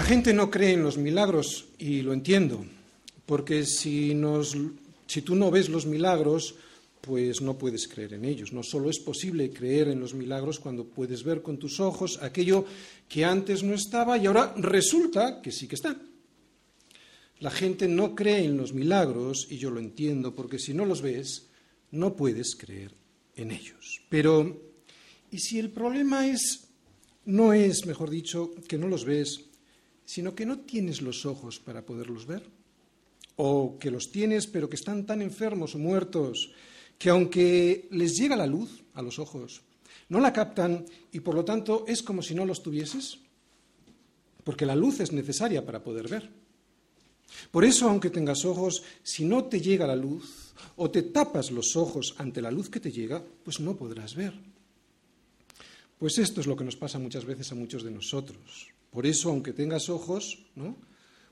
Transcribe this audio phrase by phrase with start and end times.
[0.00, 2.64] La gente no cree en los milagros y lo entiendo,
[3.26, 4.18] porque si,
[5.06, 6.54] si tú no ves los milagros,
[7.02, 8.54] pues no puedes creer en ellos.
[8.54, 12.64] No solo es posible creer en los milagros cuando puedes ver con tus ojos aquello
[13.10, 15.94] que antes no estaba y ahora resulta que sí que está.
[17.40, 21.02] La gente no cree en los milagros y yo lo entiendo porque si no los
[21.02, 21.48] ves,
[21.90, 22.92] no puedes creer
[23.36, 24.00] en ellos.
[24.08, 24.62] Pero,
[25.30, 26.68] ¿y si el problema es,
[27.26, 29.49] no es, mejor dicho, que no los ves,
[30.10, 32.42] sino que no tienes los ojos para poderlos ver,
[33.36, 36.50] o que los tienes pero que están tan enfermos o muertos
[36.98, 39.62] que aunque les llega la luz a los ojos,
[40.08, 43.20] no la captan y por lo tanto es como si no los tuvieses,
[44.42, 46.28] porque la luz es necesaria para poder ver.
[47.52, 51.76] Por eso, aunque tengas ojos, si no te llega la luz o te tapas los
[51.76, 54.34] ojos ante la luz que te llega, pues no podrás ver.
[56.00, 58.68] Pues esto es lo que nos pasa muchas veces a muchos de nosotros.
[58.90, 60.74] Por eso, aunque tengas ojos, ¿no?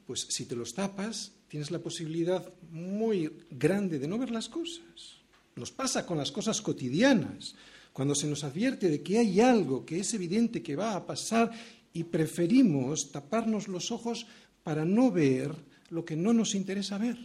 [0.07, 5.23] pues si te los tapas, tienes la posibilidad muy grande de no ver las cosas.
[5.57, 7.55] Nos pasa con las cosas cotidianas,
[7.95, 11.51] cuando se nos advierte de que hay algo que es evidente que va a pasar
[11.95, 14.27] y preferimos taparnos los ojos
[14.63, 15.55] para no ver
[15.89, 17.17] lo que no nos interesa ver.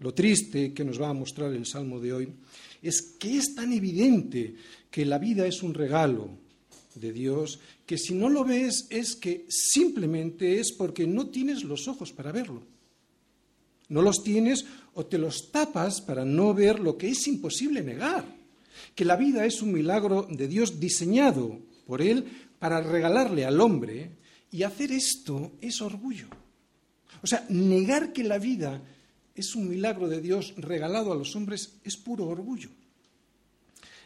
[0.00, 2.28] Lo triste que nos va a mostrar el Salmo de hoy
[2.82, 4.54] es que es tan evidente
[4.90, 6.30] que la vida es un regalo,
[6.94, 11.88] de Dios, que si no lo ves es que simplemente es porque no tienes los
[11.88, 12.62] ojos para verlo.
[13.88, 18.24] No los tienes o te los tapas para no ver lo que es imposible negar,
[18.94, 22.24] que la vida es un milagro de Dios diseñado por Él
[22.58, 24.10] para regalarle al hombre
[24.52, 26.26] y hacer esto es orgullo.
[27.22, 28.80] O sea, negar que la vida
[29.34, 32.70] es un milagro de Dios regalado a los hombres es puro orgullo.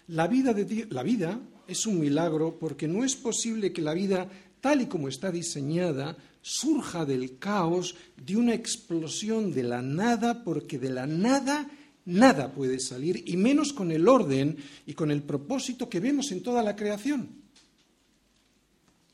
[0.09, 4.29] La vida, de la vida es un milagro porque no es posible que la vida,
[4.61, 10.79] tal y como está diseñada, surja del caos, de una explosión de la nada, porque
[10.79, 11.71] de la nada
[12.07, 16.43] nada puede salir, y menos con el orden y con el propósito que vemos en
[16.43, 17.29] toda la creación.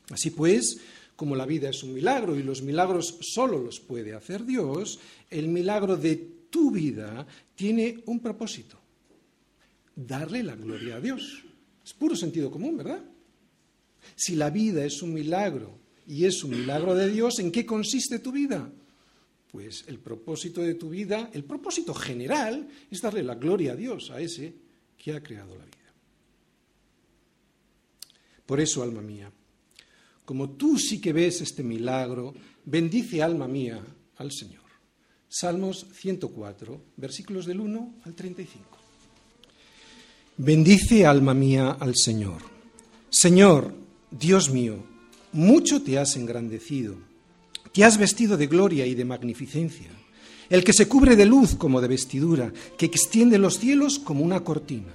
[0.09, 0.77] Así pues,
[1.21, 4.97] como la vida es un milagro y los milagros solo los puede hacer Dios,
[5.29, 6.15] el milagro de
[6.49, 8.75] tu vida tiene un propósito,
[9.95, 11.43] darle la gloria a Dios.
[11.85, 13.03] Es puro sentido común, ¿verdad?
[14.15, 15.77] Si la vida es un milagro
[16.07, 18.67] y es un milagro de Dios, ¿en qué consiste tu vida?
[19.51, 24.09] Pues el propósito de tu vida, el propósito general, es darle la gloria a Dios,
[24.09, 24.55] a ese
[24.97, 25.93] que ha creado la vida.
[28.43, 29.31] Por eso, alma mía,
[30.31, 32.33] como tú sí que ves este milagro,
[32.63, 33.83] bendice, alma mía,
[34.15, 34.63] al Señor.
[35.27, 38.63] Salmos 104, versículos del 1 al 35.
[40.37, 42.41] Bendice, alma mía, al Señor.
[43.09, 43.73] Señor,
[44.09, 44.77] Dios mío,
[45.33, 46.95] mucho te has engrandecido,
[47.73, 49.89] te has vestido de gloria y de magnificencia,
[50.49, 54.45] el que se cubre de luz como de vestidura, que extiende los cielos como una
[54.45, 54.93] cortina,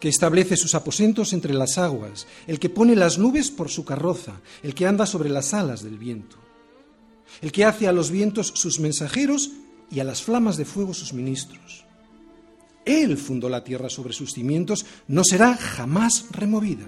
[0.00, 4.40] que establece sus aposentos entre las aguas, el que pone las nubes por su carroza,
[4.62, 6.36] el que anda sobre las alas del viento,
[7.40, 9.50] el que hace a los vientos sus mensajeros
[9.90, 11.84] y a las flamas de fuego sus ministros
[12.88, 16.86] él fundó la tierra sobre sus cimientos, no será jamás removida.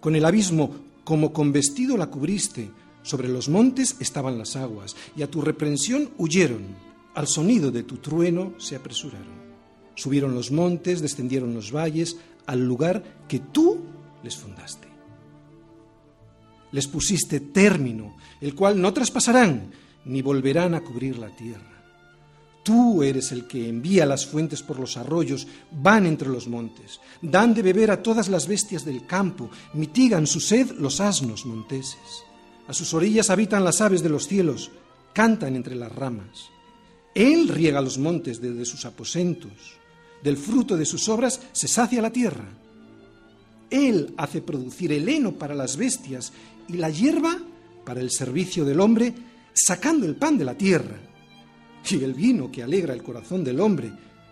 [0.00, 0.70] Con el abismo
[1.04, 2.70] como con vestido la cubriste,
[3.02, 6.62] sobre los montes estaban las aguas, y a tu reprensión huyeron,
[7.14, 9.47] al sonido de tu trueno se apresuraron.
[9.98, 13.80] Subieron los montes, descendieron los valles, al lugar que tú
[14.22, 14.86] les fundaste.
[16.70, 19.72] Les pusiste término, el cual no traspasarán,
[20.04, 21.82] ni volverán a cubrir la tierra.
[22.62, 27.52] Tú eres el que envía las fuentes por los arroyos, van entre los montes, dan
[27.52, 32.22] de beber a todas las bestias del campo, mitigan su sed los asnos monteses.
[32.68, 34.70] A sus orillas habitan las aves de los cielos,
[35.12, 36.50] cantan entre las ramas.
[37.16, 39.77] Él riega los montes desde sus aposentos,
[40.22, 42.48] del fruto de sus obras se sacia la tierra.
[43.70, 46.32] Él hace producir el heno para las bestias
[46.68, 47.36] y la hierba
[47.84, 49.14] para el servicio del hombre,
[49.52, 50.98] sacando el pan de la tierra
[51.90, 53.90] y el vino que alegra el corazón del hombre,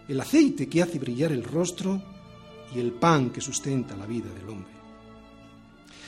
[0.09, 2.03] el aceite que hace brillar el rostro
[2.75, 4.73] y el pan que sustenta la vida del hombre.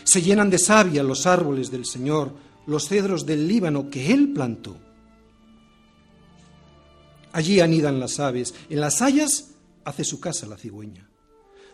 [0.04, 2.32] Se llenan de savia los árboles del Señor,
[2.66, 4.76] los cedros del Líbano que Él plantó.
[7.32, 9.50] Allí anidan las aves, en las hayas
[9.88, 11.08] hace su casa la cigüeña.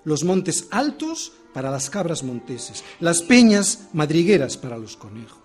[0.04, 5.40] Los montes altos para las cabras monteses, las peñas madrigueras para los conejos.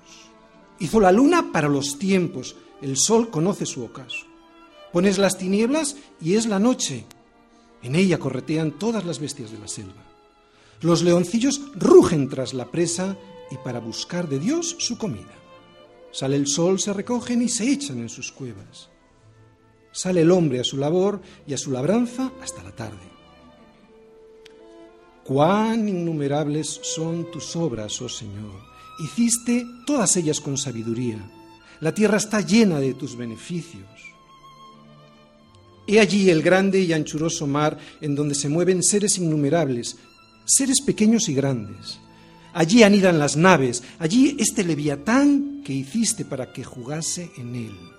[0.79, 4.25] Hizo la luna para los tiempos, el sol conoce su ocaso.
[4.93, 7.05] Pones las tinieblas y es la noche.
[7.81, 10.03] En ella corretean todas las bestias de la selva.
[10.81, 13.17] Los leoncillos rugen tras la presa
[13.51, 15.33] y para buscar de Dios su comida.
[16.11, 18.89] Sale el sol, se recogen y se echan en sus cuevas.
[19.91, 23.09] Sale el hombre a su labor y a su labranza hasta la tarde.
[25.23, 28.69] Cuán innumerables son tus obras, oh Señor.
[28.99, 31.19] Hiciste todas ellas con sabiduría.
[31.81, 33.85] La tierra está llena de tus beneficios.
[35.87, 39.97] He allí el grande y anchuroso mar en donde se mueven seres innumerables,
[40.45, 41.99] seres pequeños y grandes.
[42.53, 47.98] Allí anidan las naves, allí este leviatán que hiciste para que jugase en él.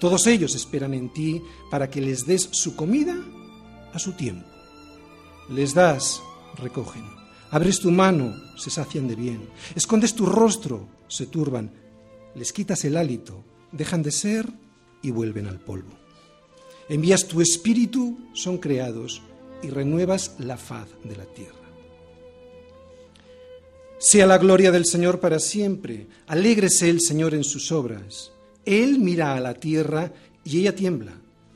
[0.00, 3.14] Todos ellos esperan en ti para que les des su comida
[3.92, 4.48] a su tiempo.
[5.50, 6.22] Les das,
[6.56, 7.04] recogen.
[7.50, 9.48] Abres tu mano, se sacian de bien.
[9.74, 11.70] Escondes tu rostro, se turban.
[12.34, 14.48] Les quitas el hálito, dejan de ser
[15.02, 15.92] y vuelven al polvo.
[16.88, 19.22] Envías tu espíritu, son creados
[19.62, 21.56] y renuevas la faz de la tierra.
[23.98, 26.06] Sea la gloria del Señor para siempre.
[26.26, 28.32] Alégrese el Señor en sus obras.
[28.64, 30.12] Él mira a la tierra
[30.44, 31.12] y ella tiembla.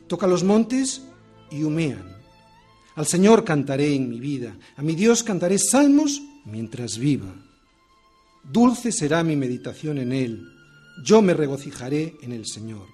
[0.07, 1.03] Toca los montes
[1.51, 2.15] y humean.
[2.97, 4.57] Al Señor cantaré en mi vida.
[4.77, 7.35] A mi Dios cantaré salmos mientras viva.
[8.45, 10.49] Dulce será mi meditación en Él.
[11.03, 12.87] Yo me regocijaré en el Señor.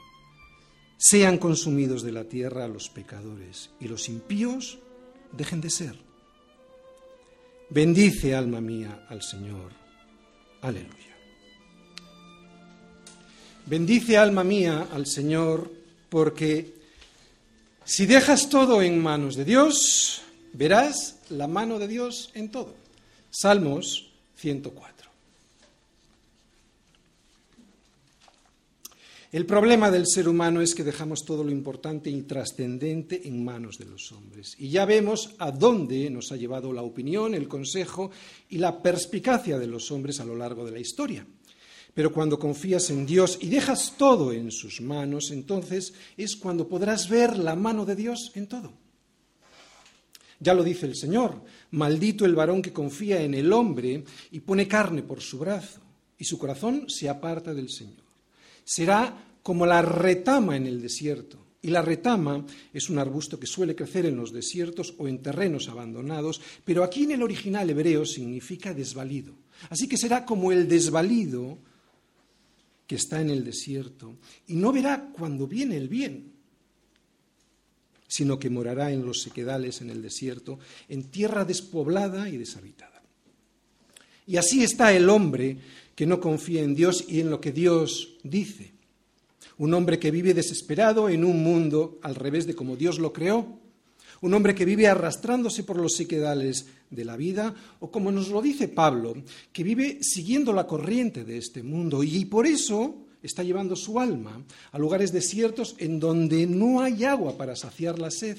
[0.96, 4.78] Sean consumidos de la tierra los pecadores y los impíos
[5.32, 5.96] dejen de ser.
[7.68, 9.72] Bendice, alma mía, al Señor.
[10.60, 11.09] Aleluya.
[13.70, 15.70] Bendice, alma mía, al Señor,
[16.08, 16.74] porque
[17.84, 20.22] si dejas todo en manos de Dios,
[20.52, 22.74] verás la mano de Dios en todo.
[23.30, 25.08] Salmos 104.
[29.30, 33.78] El problema del ser humano es que dejamos todo lo importante y trascendente en manos
[33.78, 34.56] de los hombres.
[34.58, 38.10] Y ya vemos a dónde nos ha llevado la opinión, el consejo
[38.48, 41.24] y la perspicacia de los hombres a lo largo de la historia.
[41.94, 47.08] Pero cuando confías en Dios y dejas todo en sus manos, entonces es cuando podrás
[47.08, 48.72] ver la mano de Dios en todo.
[50.38, 51.42] Ya lo dice el Señor,
[51.72, 55.80] maldito el varón que confía en el hombre y pone carne por su brazo,
[56.18, 58.10] y su corazón se aparta del Señor
[58.70, 61.38] será como la retama en el desierto.
[61.62, 65.68] Y la retama es un arbusto que suele crecer en los desiertos o en terrenos
[65.68, 69.34] abandonados, pero aquí en el original hebreo significa desvalido.
[69.68, 71.58] Así que será como el desvalido
[72.90, 74.16] que está en el desierto
[74.48, 76.32] y no verá cuando viene el bien,
[78.08, 80.58] sino que morará en los sequedales en el desierto,
[80.88, 83.00] en tierra despoblada y deshabitada.
[84.26, 85.56] Y así está el hombre
[85.94, 88.72] que no confía en Dios y en lo que Dios dice.
[89.58, 93.60] Un hombre que vive desesperado en un mundo al revés de como Dios lo creó.
[94.20, 98.42] Un hombre que vive arrastrándose por los sequedales de la vida, o como nos lo
[98.42, 99.14] dice Pablo,
[99.52, 104.44] que vive siguiendo la corriente de este mundo y por eso está llevando su alma
[104.72, 108.38] a lugares desiertos en donde no hay agua para saciar la sed.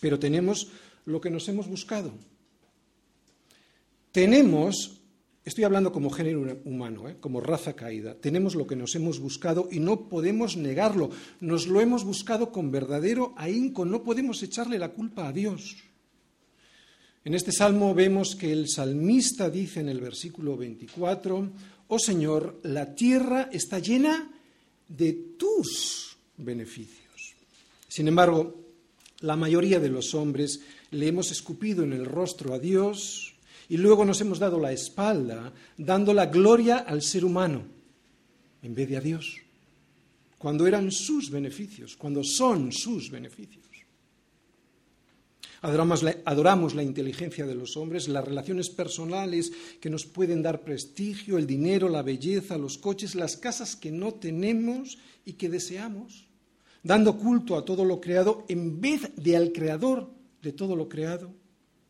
[0.00, 0.68] Pero tenemos
[1.06, 2.12] lo que nos hemos buscado.
[4.12, 5.00] Tenemos
[5.44, 7.18] Estoy hablando como género humano, ¿eh?
[7.20, 8.14] como raza caída.
[8.14, 11.10] Tenemos lo que nos hemos buscado y no podemos negarlo.
[11.38, 13.84] Nos lo hemos buscado con verdadero ahínco.
[13.84, 15.76] No podemos echarle la culpa a Dios.
[17.24, 21.52] En este salmo vemos que el salmista dice en el versículo 24,
[21.88, 24.30] Oh Señor, la tierra está llena
[24.88, 27.34] de tus beneficios.
[27.88, 28.54] Sin embargo,
[29.20, 33.34] la mayoría de los hombres le hemos escupido en el rostro a Dios
[33.70, 37.64] y luego nos hemos dado la espalda dando la gloria al ser humano
[38.62, 39.36] en vez de a Dios,
[40.36, 43.73] cuando eran sus beneficios, cuando son sus beneficios.
[45.64, 51.46] Adoramos la, inteligencia de los hombres, las relaciones personales que nos pueden dar prestigio, el
[51.46, 56.26] dinero, la belleza, los coches, las casas que no tenemos y que deseamos,
[56.82, 60.10] dando culto a todo lo creado en vez de al creador
[60.42, 61.32] de todo lo creado.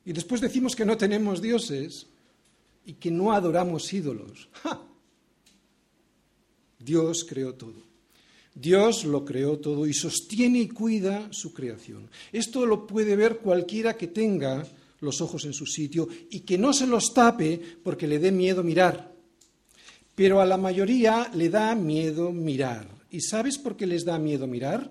[0.05, 2.07] Y después decimos que no tenemos dioses
[2.87, 4.51] y que no adoramos ídolos.
[6.79, 7.94] Dios creó todo.
[8.55, 12.09] Dios lo creó todo y sostiene y cuida su creación.
[12.33, 14.65] Esto lo puede ver cualquiera que tenga
[15.01, 18.63] los ojos en su sitio y que no se los tape porque le dé miedo
[18.63, 19.13] mirar.
[20.15, 22.89] Pero a la mayoría le da miedo mirar.
[23.11, 24.91] ¿Y sabes por qué les da miedo mirar?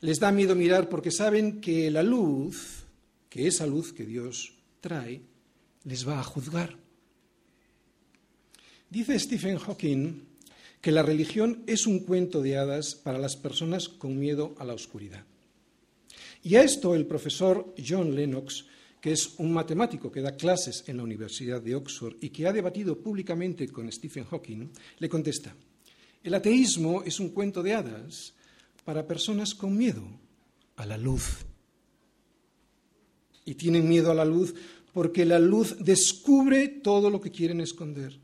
[0.00, 2.82] Les da miedo mirar porque saben que la luz
[3.32, 5.22] que esa luz que Dios trae
[5.84, 6.76] les va a juzgar.
[8.90, 10.31] Dice Stephen Hawking
[10.82, 14.74] que la religión es un cuento de hadas para las personas con miedo a la
[14.74, 15.24] oscuridad.
[16.42, 18.66] Y a esto el profesor John Lennox,
[19.00, 22.52] que es un matemático que da clases en la Universidad de Oxford y que ha
[22.52, 25.54] debatido públicamente con Stephen Hawking, le contesta,
[26.24, 28.34] el ateísmo es un cuento de hadas
[28.84, 30.02] para personas con miedo
[30.74, 31.46] a la luz.
[33.44, 34.52] Y tienen miedo a la luz
[34.92, 38.18] porque la luz descubre todo lo que quieren esconder.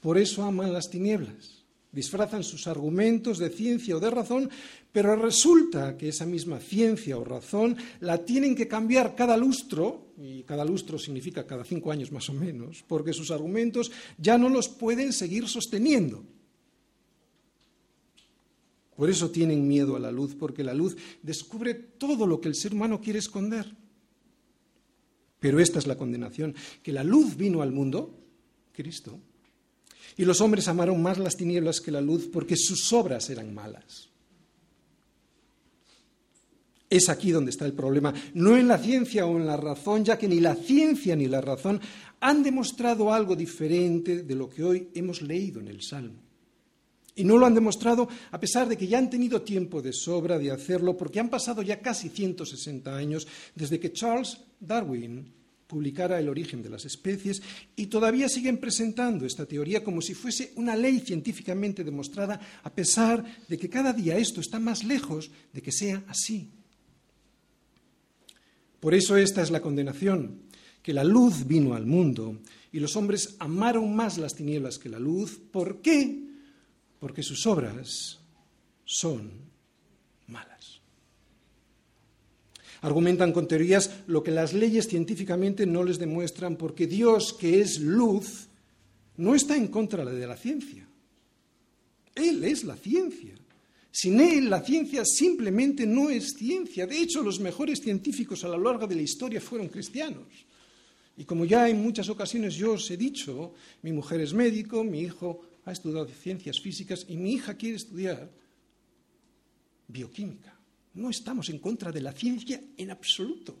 [0.00, 1.61] Por eso aman las tinieblas.
[1.92, 4.48] Disfrazan sus argumentos de ciencia o de razón,
[4.90, 10.42] pero resulta que esa misma ciencia o razón la tienen que cambiar cada lustro, y
[10.44, 14.68] cada lustro significa cada cinco años más o menos, porque sus argumentos ya no los
[14.68, 16.24] pueden seguir sosteniendo.
[18.96, 22.54] Por eso tienen miedo a la luz, porque la luz descubre todo lo que el
[22.54, 23.76] ser humano quiere esconder.
[25.40, 28.18] Pero esta es la condenación, que la luz vino al mundo,
[28.72, 29.18] Cristo,
[30.16, 34.08] y los hombres amaron más las tinieblas que la luz porque sus obras eran malas.
[36.90, 40.18] Es aquí donde está el problema, no en la ciencia o en la razón, ya
[40.18, 41.80] que ni la ciencia ni la razón
[42.20, 46.20] han demostrado algo diferente de lo que hoy hemos leído en el Salmo.
[47.14, 50.38] Y no lo han demostrado a pesar de que ya han tenido tiempo de sobra
[50.38, 55.32] de hacerlo, porque han pasado ya casi 160 años desde que Charles Darwin
[55.72, 57.40] publicara El origen de las especies
[57.74, 63.24] y todavía siguen presentando esta teoría como si fuese una ley científicamente demostrada, a pesar
[63.48, 66.50] de que cada día esto está más lejos de que sea así.
[68.80, 70.42] Por eso esta es la condenación,
[70.82, 72.38] que la luz vino al mundo
[72.70, 75.40] y los hombres amaron más las tinieblas que la luz.
[75.50, 76.22] ¿Por qué?
[77.02, 78.20] porque sus obras
[78.84, 79.32] son
[80.28, 80.80] malas.
[82.82, 87.80] Argumentan con teorías lo que las leyes científicamente no les demuestran, porque Dios, que es
[87.80, 88.48] luz,
[89.16, 90.86] no está en contra de la ciencia.
[92.14, 93.34] Él es la ciencia.
[93.90, 96.86] Sin Él, la ciencia simplemente no es ciencia.
[96.86, 100.26] De hecho, los mejores científicos a lo largo de la historia fueron cristianos.
[101.16, 105.02] Y como ya en muchas ocasiones yo os he dicho, mi mujer es médico, mi
[105.02, 108.30] hijo ha estudiado ciencias físicas y mi hija quiere estudiar
[109.88, 110.51] bioquímica.
[110.94, 113.56] No estamos en contra de la ciencia en absoluto.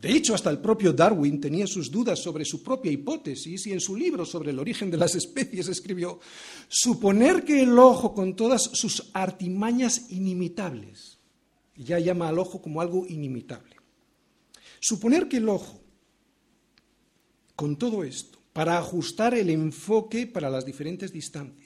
[0.00, 3.80] De hecho, hasta el propio Darwin tenía sus dudas sobre su propia hipótesis y en
[3.80, 6.20] su libro sobre el origen de las especies escribió,
[6.68, 11.18] suponer que el ojo con todas sus artimañas inimitables,
[11.76, 13.76] ya llama al ojo como algo inimitable,
[14.78, 15.82] suponer que el ojo,
[17.54, 21.59] con todo esto, para ajustar el enfoque para las diferentes distancias,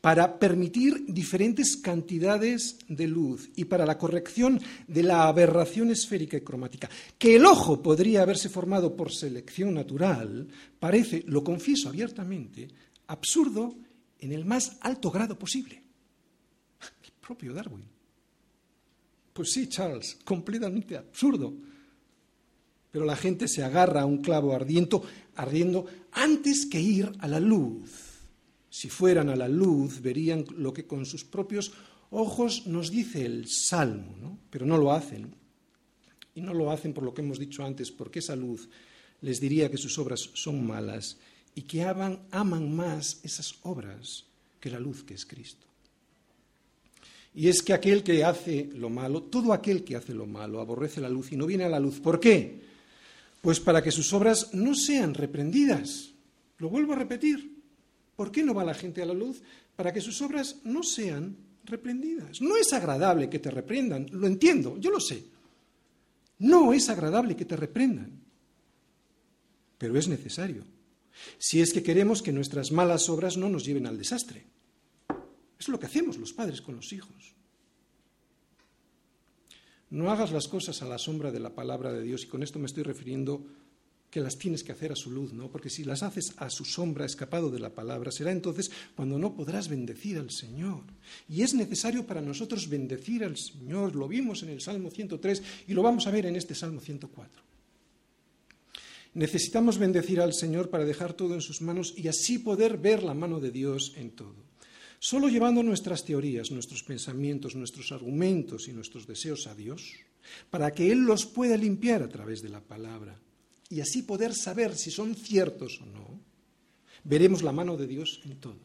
[0.00, 6.40] para permitir diferentes cantidades de luz y para la corrección de la aberración esférica y
[6.40, 6.88] cromática.
[7.18, 10.48] Que el ojo podría haberse formado por selección natural
[10.78, 12.68] parece, lo confieso abiertamente,
[13.06, 13.74] absurdo
[14.18, 15.82] en el más alto grado posible.
[17.04, 17.84] El propio Darwin.
[19.32, 21.54] Pues sí, Charles, completamente absurdo
[22.92, 25.02] pero la gente se agarra a un clavo ardiendo,
[25.34, 27.90] ardiendo antes que ir a la luz.
[28.72, 31.74] Si fueran a la luz, verían lo que con sus propios
[32.10, 34.38] ojos nos dice el Salmo, ¿no?
[34.48, 35.34] pero no lo hacen.
[36.34, 38.70] Y no lo hacen por lo que hemos dicho antes, porque esa luz
[39.20, 41.18] les diría que sus obras son malas
[41.54, 44.24] y que aman, aman más esas obras
[44.58, 45.66] que la luz que es Cristo.
[47.34, 51.02] Y es que aquel que hace lo malo, todo aquel que hace lo malo, aborrece
[51.02, 52.00] la luz y no viene a la luz.
[52.00, 52.62] ¿Por qué?
[53.42, 56.12] Pues para que sus obras no sean reprendidas.
[56.56, 57.61] Lo vuelvo a repetir.
[58.16, 59.42] ¿Por qué no va la gente a la luz?
[59.76, 62.40] Para que sus obras no sean reprendidas.
[62.40, 65.24] No es agradable que te reprendan, lo entiendo, yo lo sé.
[66.38, 68.20] No es agradable que te reprendan,
[69.78, 70.64] pero es necesario.
[71.38, 74.44] Si es que queremos que nuestras malas obras no nos lleven al desastre.
[75.58, 77.34] Es lo que hacemos los padres con los hijos.
[79.90, 82.58] No hagas las cosas a la sombra de la palabra de Dios, y con esto
[82.58, 83.44] me estoy refiriendo
[84.12, 85.50] que las tienes que hacer a su luz, ¿no?
[85.50, 89.34] Porque si las haces a su sombra, escapado de la palabra, será entonces cuando no
[89.34, 90.82] podrás bendecir al Señor.
[91.30, 93.96] Y es necesario para nosotros bendecir al Señor.
[93.96, 97.42] Lo vimos en el Salmo 103 y lo vamos a ver en este Salmo 104.
[99.14, 103.14] Necesitamos bendecir al Señor para dejar todo en sus manos y así poder ver la
[103.14, 104.44] mano de Dios en todo.
[104.98, 109.94] Solo llevando nuestras teorías, nuestros pensamientos, nuestros argumentos y nuestros deseos a Dios,
[110.50, 113.18] para que Él los pueda limpiar a través de la palabra
[113.72, 116.20] y así poder saber si son ciertos o no,
[117.04, 118.60] veremos la mano de Dios en todo.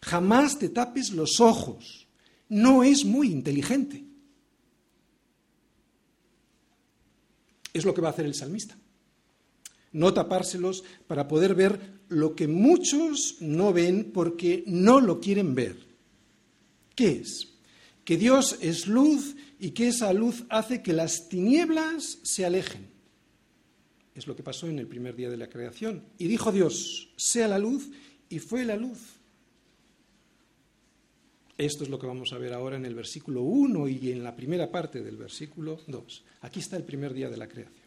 [0.00, 2.08] Jamás te tapes los ojos,
[2.48, 4.02] no es muy inteligente.
[7.74, 8.78] Es lo que va a hacer el salmista
[9.92, 15.86] no tapárselos para poder ver lo que muchos no ven porque no lo quieren ver.
[16.96, 17.54] ¿Qué es?
[18.04, 22.93] Que Dios es luz y que esa luz hace que las tinieblas se alejen.
[24.14, 26.04] Es lo que pasó en el primer día de la creación.
[26.18, 27.90] Y dijo Dios, sea la luz,
[28.28, 28.98] y fue la luz.
[31.56, 34.34] Esto es lo que vamos a ver ahora en el versículo 1 y en la
[34.34, 36.24] primera parte del versículo 2.
[36.40, 37.84] Aquí está el primer día de la creación.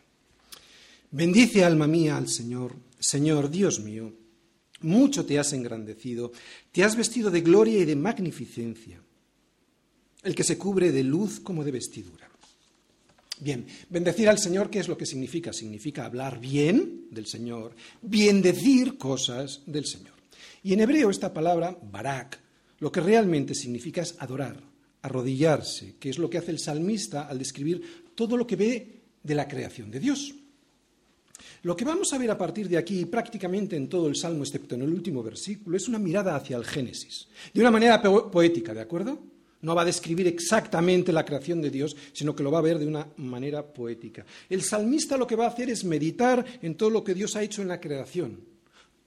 [1.12, 4.14] Bendice alma mía al Señor, Señor Dios mío,
[4.82, 6.32] mucho te has engrandecido,
[6.72, 9.02] te has vestido de gloria y de magnificencia,
[10.24, 12.30] el que se cubre de luz como de vestidura.
[13.40, 15.54] Bien, bendecir al Señor, ¿qué es lo que significa?
[15.54, 20.14] Significa hablar bien del Señor, bien decir cosas del Señor.
[20.64, 22.40] Y en hebreo esta palabra, barak,
[22.80, 24.62] lo que realmente significa es adorar,
[25.04, 29.36] arrodillarse, que es lo que hace el salmista al describir todo lo que ve de
[29.36, 30.34] la creación de Dios.
[31.62, 34.76] Lo que vamos a ver a partir de aquí, prácticamente en todo el Salmo, excepto
[34.76, 38.82] en el último versículo, es una mirada hacia el Génesis, de una manera poética, ¿de
[38.82, 39.37] acuerdo?
[39.62, 42.78] No va a describir exactamente la creación de Dios, sino que lo va a ver
[42.78, 44.26] de una manera poética.
[44.50, 47.44] El salmista lo que va a hacer es meditar en todo lo que Dios ha
[47.44, 48.40] hecho en la creación,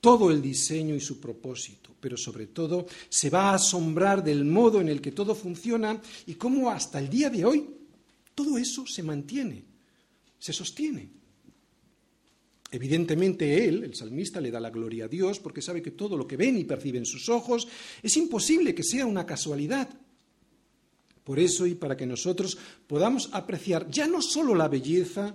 [0.01, 4.81] todo el diseño y su propósito, pero sobre todo se va a asombrar del modo
[4.81, 7.71] en el que todo funciona y cómo hasta el día de hoy
[8.35, 9.63] todo eso se mantiene,
[10.39, 11.21] se sostiene.
[12.73, 16.27] Evidentemente él, el salmista, le da la gloria a Dios porque sabe que todo lo
[16.27, 17.67] que ven y perciben sus ojos
[18.03, 19.89] es imposible que sea una casualidad.
[21.31, 22.59] Por eso y para que nosotros
[22.89, 25.33] podamos apreciar ya no solo la belleza,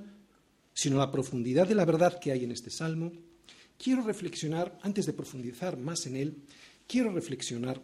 [0.73, 3.13] sino la profundidad de la verdad que hay en este salmo,
[3.81, 6.35] quiero reflexionar, antes de profundizar más en él,
[6.85, 7.81] quiero reflexionar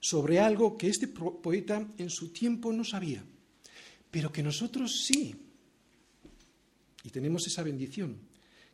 [0.00, 3.22] sobre algo que este poeta en su tiempo no sabía,
[4.10, 5.32] pero que nosotros sí.
[7.04, 8.18] Y tenemos esa bendición,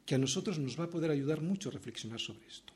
[0.06, 2.72] que a nosotros nos va a poder ayudar mucho a reflexionar sobre esto.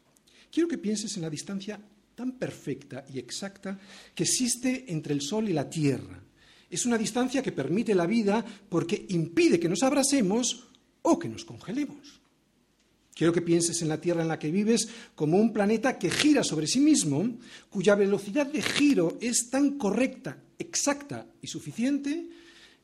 [0.52, 1.80] Quiero que pienses en la distancia
[2.16, 3.78] tan perfecta y exacta
[4.14, 6.20] que existe entre el Sol y la Tierra.
[6.68, 10.66] Es una distancia que permite la vida porque impide que nos abracemos
[11.02, 12.20] o que nos congelemos.
[13.14, 16.42] Quiero que pienses en la Tierra en la que vives como un planeta que gira
[16.42, 17.38] sobre sí mismo,
[17.70, 22.28] cuya velocidad de giro es tan correcta, exacta y suficiente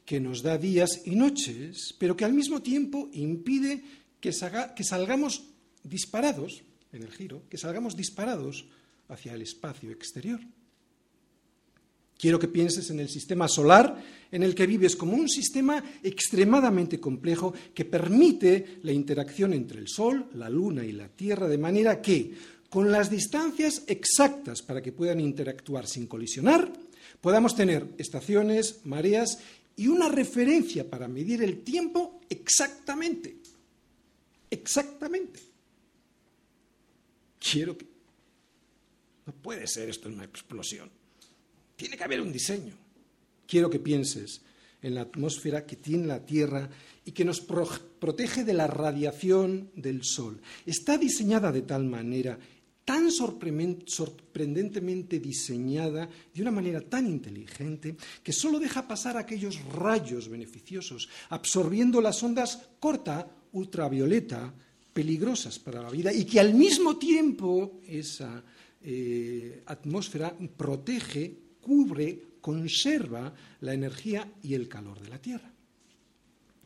[0.04, 3.82] que nos da días y noches, pero que al mismo tiempo impide
[4.20, 5.44] que, salgamos
[5.82, 8.66] disparados en el giro, que salgamos disparados
[9.12, 10.40] hacia el espacio exterior.
[12.18, 17.00] Quiero que pienses en el sistema solar en el que vives como un sistema extremadamente
[17.00, 22.00] complejo que permite la interacción entre el Sol, la Luna y la Tierra de manera
[22.00, 22.32] que,
[22.70, 26.72] con las distancias exactas para que puedan interactuar sin colisionar,
[27.20, 29.38] podamos tener estaciones, mareas
[29.76, 33.36] y una referencia para medir el tiempo exactamente.
[34.48, 35.40] Exactamente.
[37.40, 37.91] Quiero que...
[39.26, 40.90] No puede ser esto una explosión.
[41.76, 42.76] Tiene que haber un diseño.
[43.46, 44.42] Quiero que pienses
[44.80, 46.68] en la atmósfera que tiene la Tierra
[47.04, 50.40] y que nos protege de la radiación del Sol.
[50.66, 52.38] Está diseñada de tal manera,
[52.84, 61.08] tan sorprendentemente diseñada, de una manera tan inteligente, que solo deja pasar aquellos rayos beneficiosos,
[61.30, 64.52] absorbiendo las ondas corta ultravioleta
[64.92, 68.42] peligrosas para la vida y que al mismo tiempo esa
[68.84, 75.52] eh, atmósfera protege, cubre, conserva la energía y el calor de la Tierra.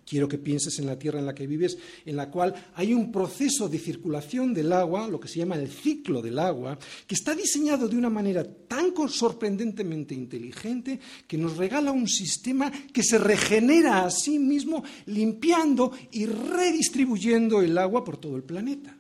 [0.06, 3.10] Quiero que pienses en la tierra en la que vives, en la cual hay un
[3.10, 7.34] proceso de circulación del agua, lo que se llama el ciclo del agua, que está
[7.34, 14.04] diseñado de una manera tan sorprendentemente inteligente que nos regala un sistema que se regenera
[14.04, 18.96] a sí mismo, limpiando y redistribuyendo el agua por todo el planeta.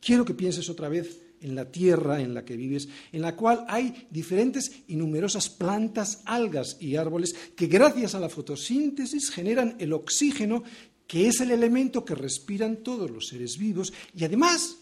[0.00, 3.64] Quiero que pienses otra vez en la tierra en la que vives, en la cual
[3.68, 9.92] hay diferentes y numerosas plantas, algas y árboles que gracias a la fotosíntesis generan el
[9.92, 10.62] oxígeno,
[11.06, 14.76] que es el elemento que respiran todos los seres vivos y además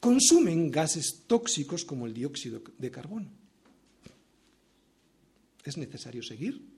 [0.00, 3.28] consumen gases tóxicos como el dióxido de carbono.
[5.64, 6.76] ¿Es necesario seguir?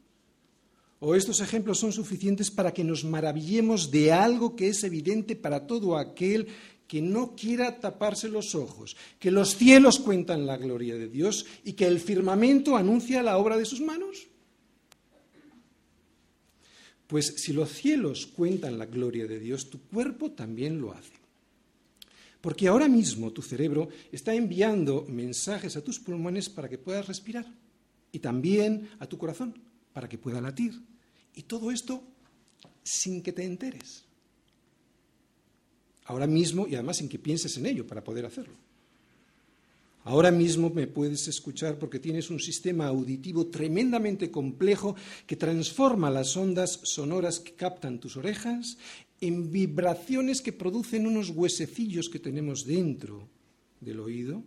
[1.01, 5.67] ¿O estos ejemplos son suficientes para que nos maravillemos de algo que es evidente para
[5.67, 6.49] todo aquel
[6.89, 11.75] que no quiera taparse los ojos, que los cielos cuentan la gloria de Dios y
[11.75, 14.27] que el firmamento anuncia la obra de sus manos?
[17.07, 21.13] Pues si los cielos cuentan la gloria de Dios, tu cuerpo también lo hace.
[22.41, 27.47] Porque ahora mismo tu cerebro está enviando mensajes a tus pulmones para que puedas respirar
[28.13, 29.55] y también a tu corazón
[29.93, 30.81] para que pueda latir.
[31.35, 32.03] Y todo esto
[32.83, 34.08] sin que te enteres
[36.09, 38.55] ahora mismo y además sin que pienses en ello para poder hacerlo.
[40.05, 46.35] Ahora mismo me puedes escuchar porque tienes un sistema auditivo tremendamente complejo que transforma las
[46.35, 48.79] ondas sonoras que captan tus orejas
[49.21, 53.29] en vibraciones que producen unos huesecillos que tenemos dentro
[53.81, 54.43] del oído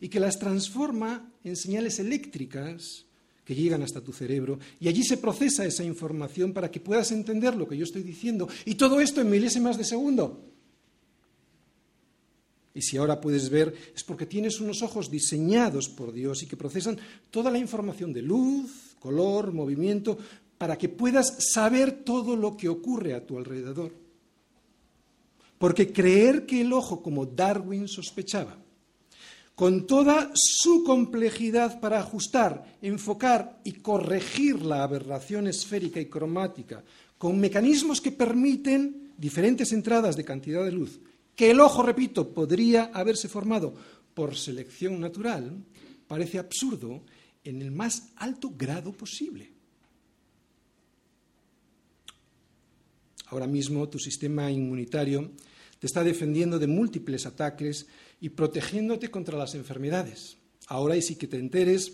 [0.00, 3.04] y que las transforma en señales eléctricas
[3.44, 7.54] que llegan hasta tu cerebro y allí se procesa esa información para que puedas entender
[7.54, 10.55] lo que yo estoy diciendo y todo esto en milésimas de segundo.
[12.76, 16.58] Y si ahora puedes ver es porque tienes unos ojos diseñados por Dios y que
[16.58, 16.98] procesan
[17.30, 20.18] toda la información de luz, color, movimiento,
[20.58, 23.92] para que puedas saber todo lo que ocurre a tu alrededor.
[25.56, 28.58] Porque creer que el ojo, como Darwin sospechaba,
[29.54, 36.84] con toda su complejidad para ajustar, enfocar y corregir la aberración esférica y cromática,
[37.16, 41.00] con mecanismos que permiten diferentes entradas de cantidad de luz,
[41.36, 43.74] que el ojo, repito, podría haberse formado
[44.14, 45.62] por selección natural,
[46.08, 47.04] parece absurdo
[47.44, 49.52] en el más alto grado posible.
[53.26, 55.32] Ahora mismo tu sistema inmunitario
[55.78, 57.86] te está defendiendo de múltiples ataques
[58.20, 60.38] y protegiéndote contra las enfermedades.
[60.68, 61.92] Ahora y sí que te enteres,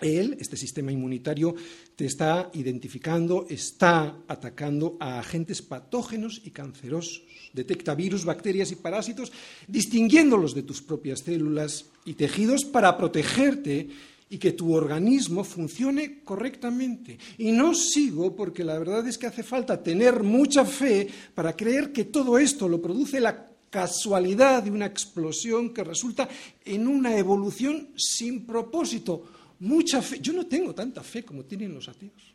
[0.00, 1.54] él, este sistema inmunitario,
[1.96, 7.22] te está identificando, está atacando a agentes patógenos y cancerosos.
[7.52, 9.32] Detecta virus, bacterias y parásitos,
[9.66, 13.88] distinguiéndolos de tus propias células y tejidos para protegerte
[14.30, 17.18] y que tu organismo funcione correctamente.
[17.38, 21.92] Y no sigo porque la verdad es que hace falta tener mucha fe para creer
[21.92, 26.28] que todo esto lo produce la casualidad de una explosión que resulta
[26.64, 29.24] en una evolución sin propósito.
[29.60, 30.20] Mucha fe.
[30.20, 32.34] Yo no tengo tanta fe como tienen los ateos.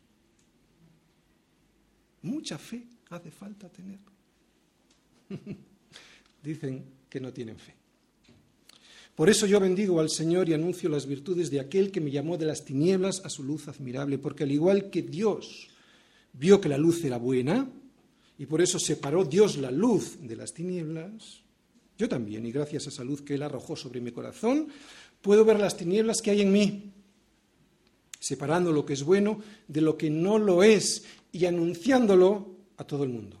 [2.22, 3.98] Mucha fe hace falta tener.
[6.42, 7.74] Dicen que no tienen fe.
[9.14, 12.36] Por eso yo bendigo al Señor y anuncio las virtudes de aquel que me llamó
[12.36, 15.68] de las tinieblas a su luz admirable, porque al igual que Dios
[16.32, 17.70] vio que la luz era buena,
[18.36, 21.42] y por eso separó Dios la luz de las tinieblas.
[21.96, 24.66] Yo también, y gracias a esa luz que Él arrojó sobre mi corazón,
[25.22, 26.93] puedo ver las tinieblas que hay en mí,
[28.24, 33.04] separando lo que es bueno de lo que no lo es y anunciándolo a todo
[33.04, 33.40] el mundo.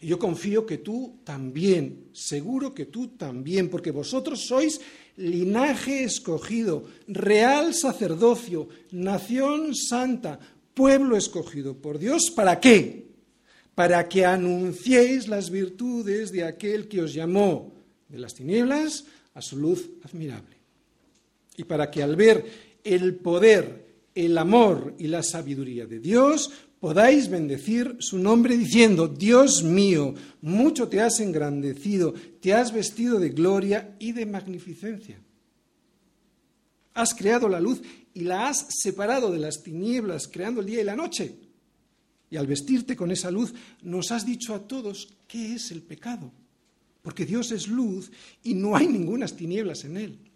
[0.00, 4.80] Y yo confío que tú también, seguro que tú también, porque vosotros sois
[5.16, 10.38] linaje escogido, real sacerdocio, nación santa,
[10.72, 13.10] pueblo escogido por Dios, ¿para qué?
[13.80, 17.72] para que anunciéis las virtudes de aquel que os llamó
[18.10, 20.54] de las tinieblas a su luz admirable.
[21.56, 27.28] Y para que al ver el poder, el amor y la sabiduría de Dios, podáis
[27.28, 33.96] bendecir su nombre diciendo, Dios mío, mucho te has engrandecido, te has vestido de gloria
[33.98, 35.20] y de magnificencia.
[36.94, 37.82] Has creado la luz
[38.14, 41.36] y la has separado de las tinieblas, creando el día y la noche.
[42.30, 46.32] Y al vestirte con esa luz nos has dicho a todos qué es el pecado,
[47.02, 48.10] porque Dios es luz
[48.42, 50.29] y no hay ningunas tinieblas en él.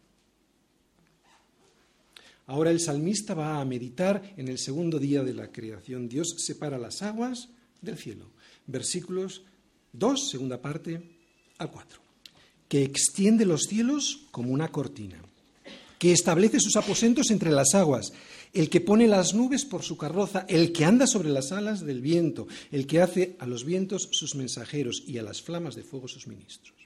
[2.46, 6.08] Ahora el salmista va a meditar en el segundo día de la creación.
[6.08, 7.48] Dios separa las aguas
[7.80, 8.30] del cielo.
[8.66, 9.42] Versículos
[9.92, 11.02] 2, segunda parte,
[11.58, 12.00] al 4.
[12.68, 15.22] Que extiende los cielos como una cortina,
[15.98, 18.12] que establece sus aposentos entre las aguas
[18.54, 22.00] el que pone las nubes por su carroza, el que anda sobre las alas del
[22.00, 26.06] viento, el que hace a los vientos sus mensajeros y a las flamas de fuego
[26.06, 26.83] sus ministros.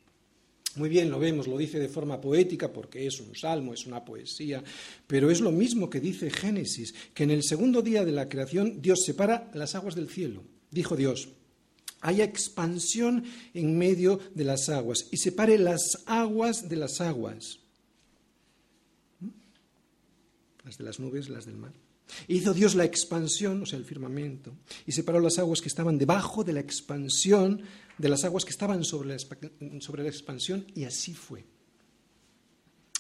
[0.77, 4.05] Muy bien, lo vemos, lo dice de forma poética porque es un salmo, es una
[4.05, 4.63] poesía,
[5.07, 8.81] pero es lo mismo que dice Génesis, que en el segundo día de la creación
[8.81, 10.43] Dios separa las aguas del cielo.
[10.71, 11.31] Dijo Dios,
[12.01, 17.61] haya expansión en medio de las aguas y separe las aguas de las aguas
[20.69, 21.73] las de las nubes, las del mar.
[22.27, 24.55] Hizo Dios la expansión, o sea, el firmamento,
[24.87, 27.63] y separó las aguas que estaban debajo de la expansión
[27.99, 29.19] de las aguas que estaban sobre la,
[29.81, 31.45] sobre la expansión, y así fue.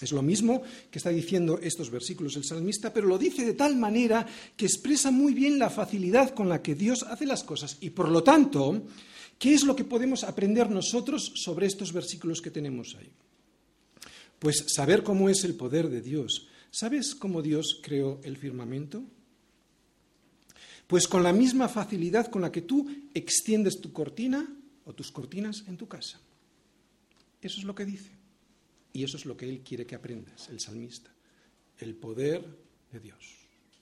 [0.00, 3.76] Es lo mismo que está diciendo estos versículos el salmista, pero lo dice de tal
[3.76, 7.78] manera que expresa muy bien la facilidad con la que Dios hace las cosas.
[7.80, 8.82] Y por lo tanto,
[9.38, 13.10] ¿qué es lo que podemos aprender nosotros sobre estos versículos que tenemos ahí?
[14.38, 19.02] Pues saber cómo es el poder de Dios, ¿Sabes cómo Dios creó el firmamento?
[20.86, 24.48] Pues con la misma facilidad con la que tú extiendes tu cortina
[24.84, 26.18] o tus cortinas en tu casa.
[27.42, 28.10] Eso es lo que dice.
[28.92, 31.10] Y eso es lo que él quiere que aprendas, el salmista.
[31.78, 32.42] El poder
[32.90, 33.36] de Dios.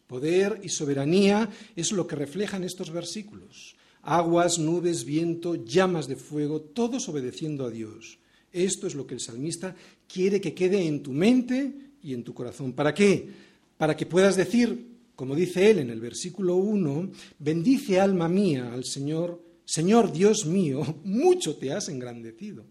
[0.07, 3.77] Poder y soberanía es lo que reflejan estos versículos.
[4.03, 8.19] Aguas, nubes, viento, llamas de fuego, todos obedeciendo a Dios.
[8.53, 9.75] Esto es lo que el salmista
[10.09, 12.73] quiere que quede en tu mente y en tu corazón.
[12.73, 13.29] ¿Para qué?
[13.77, 18.85] Para que puedas decir, como dice él en el versículo 1, bendice alma mía al
[18.85, 22.65] Señor, Señor Dios mío, mucho te has engrandecido.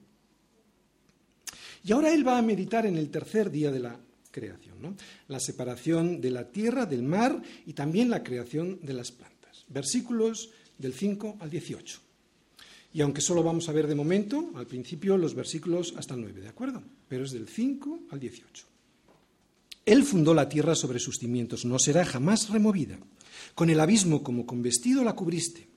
[1.84, 4.00] Y ahora él va a meditar en el tercer día de la
[4.32, 4.95] creación, ¿no?
[5.28, 9.65] la separación de la tierra, del mar y también la creación de las plantas.
[9.67, 12.00] Versículos del 5 al 18.
[12.93, 16.39] Y aunque solo vamos a ver de momento, al principio, los versículos hasta el 9,
[16.39, 16.82] ¿de acuerdo?
[17.10, 18.74] Pero es del 5 al 18.
[19.86, 22.98] Él fundó la tierra sobre sus cimientos, no será jamás removida.
[23.54, 25.67] Con el abismo como con vestido la cubriste.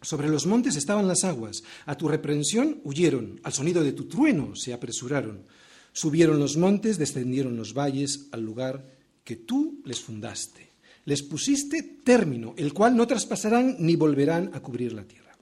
[0.00, 4.56] Sobre los montes estaban las aguas, a tu reprensión huyeron, al sonido de tu trueno
[4.56, 5.44] se apresuraron.
[5.92, 8.84] Subieron los montes, descendieron los valles al lugar
[9.22, 10.70] que tú les fundaste.
[11.04, 15.36] Les pusiste término, el cual no traspasarán ni volverán a cubrir la tierra.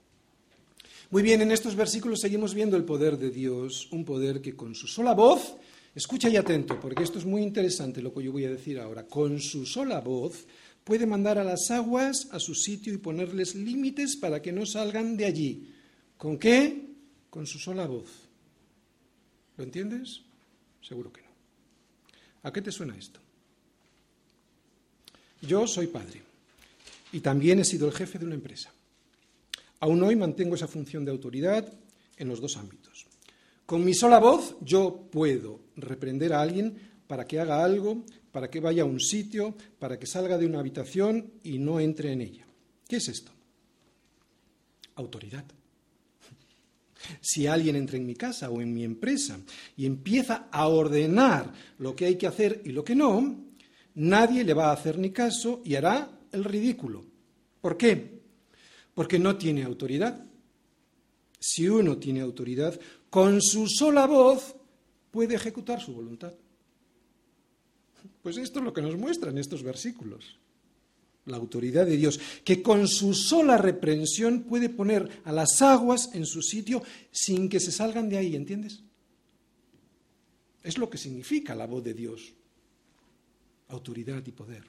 [1.09, 4.75] Muy bien, en estos versículos seguimos viendo el poder de Dios, un poder que con
[4.75, 5.55] su sola voz,
[5.95, 9.05] escucha y atento, porque esto es muy interesante lo que yo voy a decir ahora,
[9.05, 10.45] con su sola voz
[10.83, 15.17] puede mandar a las aguas a su sitio y ponerles límites para que no salgan
[15.17, 15.73] de allí.
[16.17, 16.89] ¿Con qué?
[17.29, 18.09] Con su sola voz.
[19.57, 20.21] ¿Lo entiendes?
[20.81, 21.27] Seguro que no.
[22.43, 23.19] ¿A qué te suena esto?
[25.41, 26.21] Yo soy padre
[27.11, 28.71] y también he sido el jefe de una empresa.
[29.79, 31.71] Aún hoy mantengo esa función de autoridad
[32.17, 33.07] en los dos ámbitos.
[33.71, 36.75] Con mi sola voz yo puedo reprender a alguien
[37.07, 40.59] para que haga algo, para que vaya a un sitio, para que salga de una
[40.59, 42.45] habitación y no entre en ella.
[42.85, 43.31] ¿Qué es esto?
[44.95, 45.45] Autoridad.
[47.21, 49.39] Si alguien entra en mi casa o en mi empresa
[49.77, 53.39] y empieza a ordenar lo que hay que hacer y lo que no,
[53.95, 57.05] nadie le va a hacer ni caso y hará el ridículo.
[57.61, 58.19] ¿Por qué?
[58.93, 60.25] Porque no tiene autoridad.
[61.39, 62.79] Si uno tiene autoridad,
[63.11, 64.55] con su sola voz
[65.11, 66.33] puede ejecutar su voluntad.
[68.23, 70.39] Pues esto es lo que nos muestran estos versículos.
[71.25, 76.25] La autoridad de Dios, que con su sola reprensión puede poner a las aguas en
[76.25, 78.81] su sitio sin que se salgan de ahí, ¿entiendes?
[80.63, 82.33] Es lo que significa la voz de Dios
[83.67, 84.63] autoridad y poder.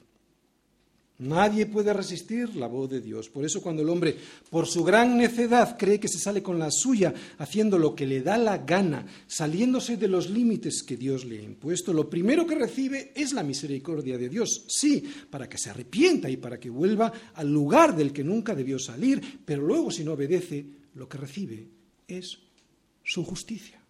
[1.19, 3.29] Nadie puede resistir la voz de Dios.
[3.29, 4.17] Por eso cuando el hombre,
[4.49, 8.21] por su gran necedad, cree que se sale con la suya, haciendo lo que le
[8.21, 12.55] da la gana, saliéndose de los límites que Dios le ha impuesto, lo primero que
[12.55, 14.65] recibe es la misericordia de Dios.
[14.67, 18.79] Sí, para que se arrepienta y para que vuelva al lugar del que nunca debió
[18.79, 21.67] salir, pero luego si no obedece, lo que recibe
[22.07, 22.39] es
[23.03, 23.82] su justicia.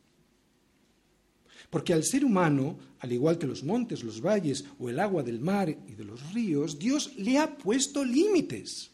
[1.74, 5.40] Porque al ser humano, al igual que los montes, los valles o el agua del
[5.40, 8.92] mar y de los ríos, Dios le ha puesto límites.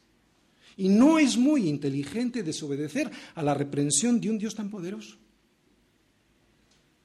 [0.78, 5.18] Y no es muy inteligente desobedecer a la reprensión de un Dios tan poderoso.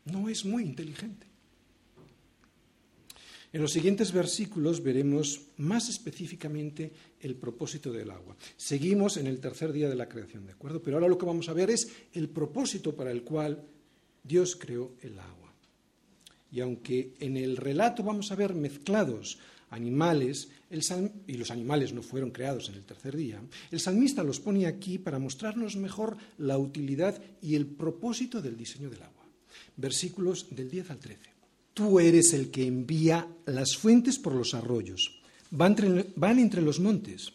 [0.05, 1.27] No es muy inteligente.
[3.53, 8.37] En los siguientes versículos veremos más específicamente el propósito del agua.
[8.57, 10.81] Seguimos en el tercer día de la creación, ¿de acuerdo?
[10.81, 13.61] Pero ahora lo que vamos a ver es el propósito para el cual
[14.23, 15.44] Dios creó el agua.
[16.55, 19.39] Y aunque en el relato vamos a ver mezclados
[19.71, 20.49] animales,
[21.27, 23.41] y los animales no fueron creados en el tercer día,
[23.73, 28.89] el salmista los pone aquí para mostrarnos mejor la utilidad y el propósito del diseño
[28.89, 29.25] del agua.
[29.77, 31.21] Versículos del 10 al 13.
[31.75, 36.79] Tú eres el que envía las fuentes por los arroyos, van entre, van entre los
[36.79, 37.33] montes,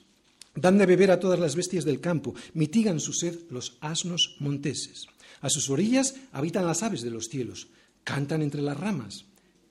[0.56, 5.08] dan de beber a todas las bestias del campo, mitigan su sed los asnos monteses.
[5.42, 7.68] A sus orillas habitan las aves de los cielos
[8.10, 9.24] cantan entre las ramas.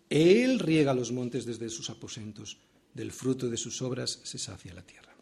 [0.09, 2.57] Él riega los montes desde sus aposentos,
[2.94, 5.12] del fruto de sus obras se sacia la tierra.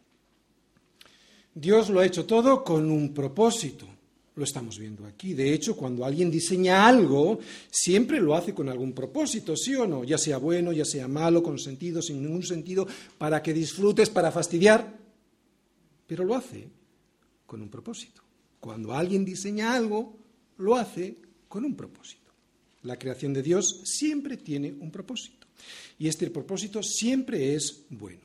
[1.55, 3.87] Dios lo ha hecho todo con un propósito.
[4.35, 5.33] Lo estamos viendo aquí.
[5.33, 7.39] De hecho, cuando alguien diseña algo,
[7.71, 10.03] siempre lo hace con algún propósito, ¿sí o no?
[10.03, 14.31] Ya sea bueno, ya sea malo, con sentido, sin ningún sentido, para que disfrutes, para
[14.31, 14.95] fastidiar.
[16.05, 16.69] Pero lo hace
[17.47, 18.21] con un propósito.
[18.59, 20.15] Cuando alguien diseña algo,
[20.57, 22.26] lo hace con un propósito.
[22.87, 25.45] La creación de Dios siempre tiene un propósito.
[25.99, 28.21] Y este propósito siempre es bueno.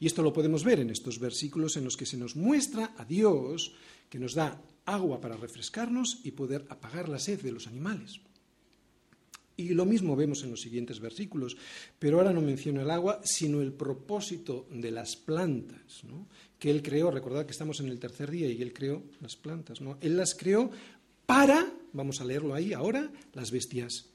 [0.00, 3.04] Y esto lo podemos ver en estos versículos en los que se nos muestra a
[3.04, 3.72] Dios
[4.08, 8.20] que nos da agua para refrescarnos y poder apagar la sed de los animales.
[9.56, 11.56] Y lo mismo vemos en los siguientes versículos,
[11.98, 16.02] pero ahora no menciono el agua, sino el propósito de las plantas,
[16.58, 17.12] que Él creó.
[17.12, 19.80] Recordad que estamos en el tercer día y Él creó las plantas.
[19.80, 19.98] ¿no?
[20.00, 20.70] Él las creó
[21.30, 24.06] para, vamos a leerlo ahí ahora, las bestias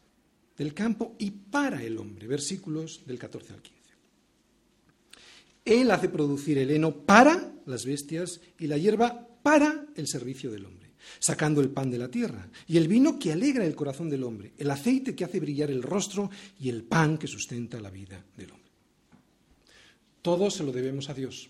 [0.58, 3.82] del campo y para el hombre, versículos del 14 al 15.
[5.64, 10.66] Él hace producir el heno para las bestias y la hierba para el servicio del
[10.66, 14.26] hombre, sacando el pan de la tierra y el vino que alegra el corazón del
[14.26, 18.26] hombre, el aceite que hace brillar el rostro y el pan que sustenta la vida
[18.36, 18.72] del hombre.
[20.22, 21.50] Todo se lo debemos a Dios.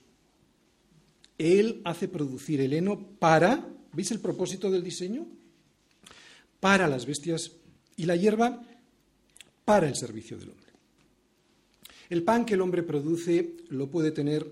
[1.40, 5.26] Él hace producir el heno para ¿Veis el propósito del diseño?
[6.66, 7.52] Para las bestias
[7.96, 8.60] y la hierba
[9.66, 10.66] para el servicio del hombre.
[12.10, 14.48] El pan que el hombre produce lo puede tener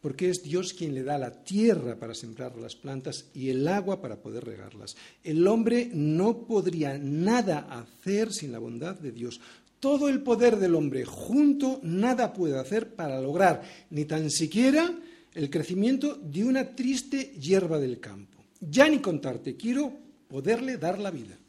[0.00, 4.00] porque es Dios quien le da la tierra para sembrar las plantas y el agua
[4.00, 4.96] para poder regarlas.
[5.24, 9.40] El hombre no podría nada hacer sin la bondad de Dios.
[9.80, 14.88] Todo el poder del hombre junto nada puede hacer para lograr ni tan siquiera
[15.34, 18.38] el crecimiento de una triste hierba del campo.
[18.60, 19.92] Ya ni contarte, quiero
[20.28, 21.39] poderle dar la vida.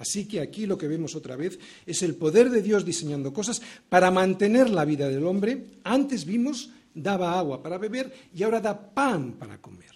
[0.00, 3.62] Así que aquí lo que vemos otra vez es el poder de Dios diseñando cosas
[3.88, 5.66] para mantener la vida del hombre.
[5.84, 9.94] Antes vimos daba agua para beber y ahora da pan para comer.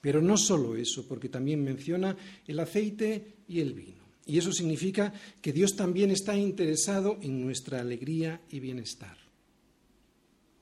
[0.00, 4.04] Pero no solo eso, porque también menciona el aceite y el vino.
[4.26, 9.16] Y eso significa que Dios también está interesado en nuestra alegría y bienestar.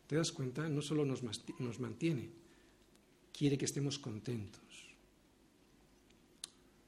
[0.07, 0.69] ¿Te das cuenta?
[0.69, 1.23] No solo nos,
[1.81, 2.31] mantiene,
[3.33, 4.62] quiere que estemos contentos.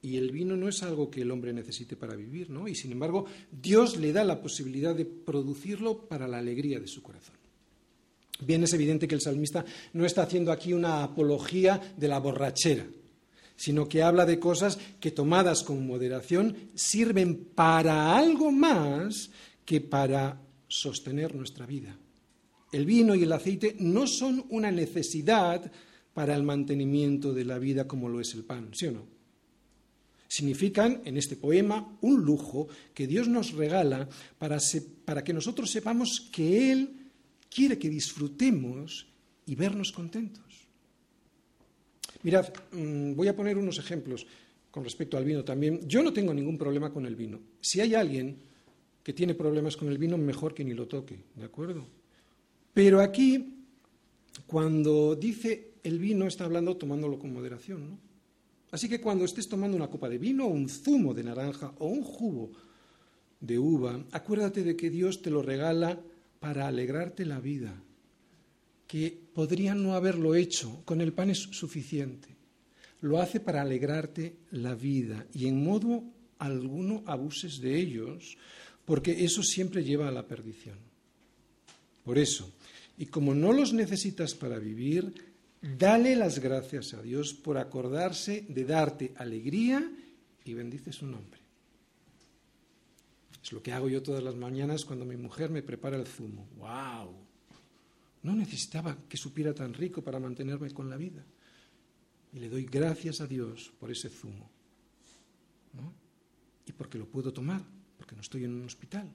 [0.04, 2.68] Y el vino no es algo que el hombre necesite para vivir, ¿no?
[2.68, 7.02] Y sin embargo, Dios le da la posibilidad de producirlo para la alegría de su
[7.02, 7.36] corazón.
[8.40, 9.64] Bien, es evidente que el salmista
[9.94, 12.86] no está haciendo aquí una apología de la borrachera,
[13.56, 19.30] sino que habla de cosas que tomadas con moderación sirven para algo más
[19.64, 20.38] que para
[20.68, 21.96] sostener nuestra vida.
[22.72, 25.72] El vino y el aceite no son una necesidad
[26.12, 29.13] para el mantenimiento de la vida como lo es el pan, ¿sí o no?
[30.34, 34.58] Significan, en este poema, un lujo que Dios nos regala para,
[35.04, 36.90] para que nosotros sepamos que Él
[37.48, 39.06] quiere que disfrutemos
[39.46, 40.66] y vernos contentos.
[42.24, 44.26] Mirad, mm, voy a poner unos ejemplos
[44.72, 45.86] con respecto al vino también.
[45.86, 47.38] Yo no tengo ningún problema con el vino.
[47.60, 48.36] Si hay alguien
[49.04, 51.86] que tiene problemas con el vino, mejor que ni lo toque, ¿de acuerdo?
[52.72, 53.54] Pero aquí,
[54.48, 58.13] cuando dice el vino, está hablando tomándolo con moderación, ¿no?
[58.74, 62.02] Así que cuando estés tomando una copa de vino, un zumo de naranja o un
[62.02, 62.50] jugo
[63.38, 66.00] de uva, acuérdate de que Dios te lo regala
[66.40, 67.72] para alegrarte la vida,
[68.88, 72.26] que podría no haberlo hecho, con el pan es suficiente.
[73.00, 76.02] Lo hace para alegrarte la vida y en modo
[76.40, 78.36] alguno abuses de ellos,
[78.84, 80.78] porque eso siempre lleva a la perdición.
[82.02, 82.50] Por eso,
[82.98, 85.14] y como no los necesitas para vivir,
[85.78, 89.90] dale las gracias a Dios por acordarse de darte alegría
[90.44, 91.40] y bendice su nombre.
[93.42, 96.48] Es lo que hago yo todas las mañanas cuando mi mujer me prepara el zumo.
[96.56, 97.14] ¡Wow!
[98.22, 101.24] No necesitaba que supiera tan rico para mantenerme con la vida.
[102.32, 104.50] Y le doy gracias a Dios por ese zumo.
[106.66, 107.62] Y porque lo puedo tomar,
[107.98, 109.12] porque no estoy en un hospital,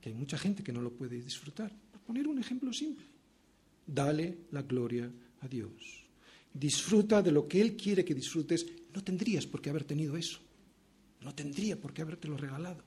[0.00, 1.72] que hay mucha gente que no lo puede disfrutar
[2.06, 3.04] poner un ejemplo simple.
[3.86, 5.10] Dale la gloria
[5.40, 6.06] a Dios.
[6.52, 8.66] Disfruta de lo que Él quiere que disfrutes.
[8.94, 10.38] No tendrías por qué haber tenido eso.
[11.22, 12.82] No tendría por qué habértelo regalado.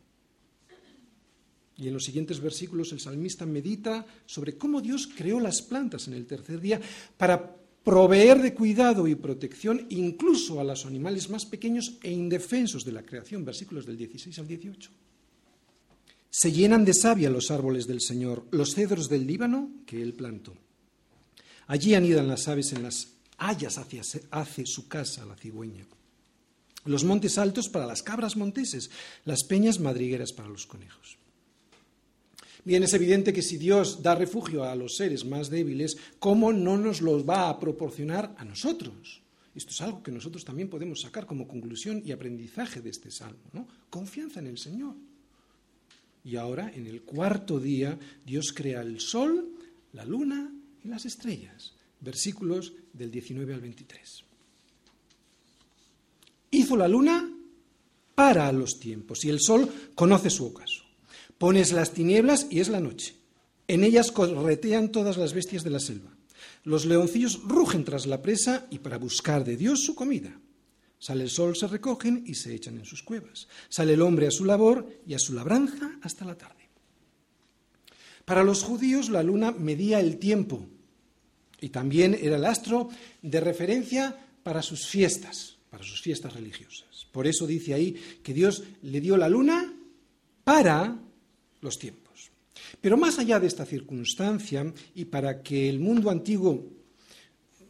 [1.78, 6.14] Y en los siguientes versículos el salmista medita sobre cómo Dios creó las plantas en
[6.14, 6.82] el tercer día
[7.18, 12.92] para proveer de cuidado y protección incluso a los animales más pequeños e indefensos de
[12.92, 14.92] la creación, versículos del 16 al 18.
[16.30, 20.54] Se llenan de savia los árboles del Señor, los cedros del Líbano que Él plantó.
[21.70, 24.02] Allí anidan las aves en las hayas hacia,
[24.32, 25.86] hace su casa la cigüeña.
[26.86, 28.90] Los montes altos para las cabras monteses,
[29.24, 31.20] las peñas madrigueras para los conejos.
[32.66, 36.76] Bien, es evidente que si Dios da refugio a los seres más débiles, ¿cómo no
[36.76, 39.22] nos los va a proporcionar a nosotros?
[39.54, 43.44] Esto es algo que nosotros también podemos sacar como conclusión y aprendizaje de este salmo,
[43.54, 43.68] ¿no?
[43.92, 44.96] Confianza en el Señor.
[46.24, 49.54] Y ahora, en el cuarto día, Dios crea el sol,
[49.94, 50.52] la luna
[50.84, 51.74] y las estrellas.
[52.02, 54.24] Versículos del 19 al 23.
[56.52, 57.30] Hizo la luna
[58.16, 60.84] para los tiempos y el sol conoce su ocaso.
[61.38, 63.16] Pones las tinieblas y es la noche.
[63.68, 66.12] En ellas corretean todas las bestias de la selva.
[66.64, 70.38] Los leoncillos rugen tras la presa y para buscar de Dios su comida.
[71.00, 73.48] Sale el sol, se recogen y se echan en sus cuevas.
[73.70, 76.59] Sale el hombre a su labor y a su labranza hasta la tarde.
[78.30, 80.64] Para los judíos la luna medía el tiempo
[81.60, 82.90] y también era el astro
[83.24, 87.08] de referencia para sus fiestas, para sus fiestas religiosas.
[87.12, 89.74] Por eso dice ahí que Dios le dio la luna
[90.44, 90.96] para
[91.62, 92.30] los tiempos.
[92.80, 96.68] Pero más allá de esta circunstancia y para que el mundo antiguo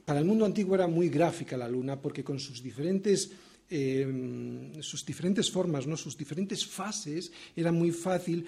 [0.03, 3.31] para el mundo antiguo era muy gráfica la luna porque con sus diferentes,
[3.69, 5.95] eh, sus diferentes formas, ¿no?
[5.95, 8.45] sus diferentes fases, era muy fácil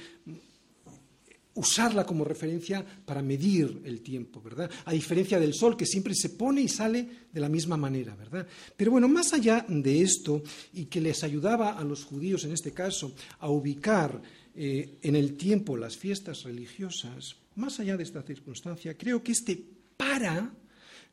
[1.55, 4.69] usarla como referencia para medir el tiempo, ¿verdad?
[4.85, 8.47] A diferencia del sol que siempre se pone y sale de la misma manera, ¿verdad?
[8.75, 10.41] Pero bueno, más allá de esto
[10.73, 14.21] y que les ayudaba a los judíos en este caso a ubicar
[14.55, 19.61] eh, en el tiempo las fiestas religiosas, más allá de esta circunstancia, creo que este
[19.97, 20.53] para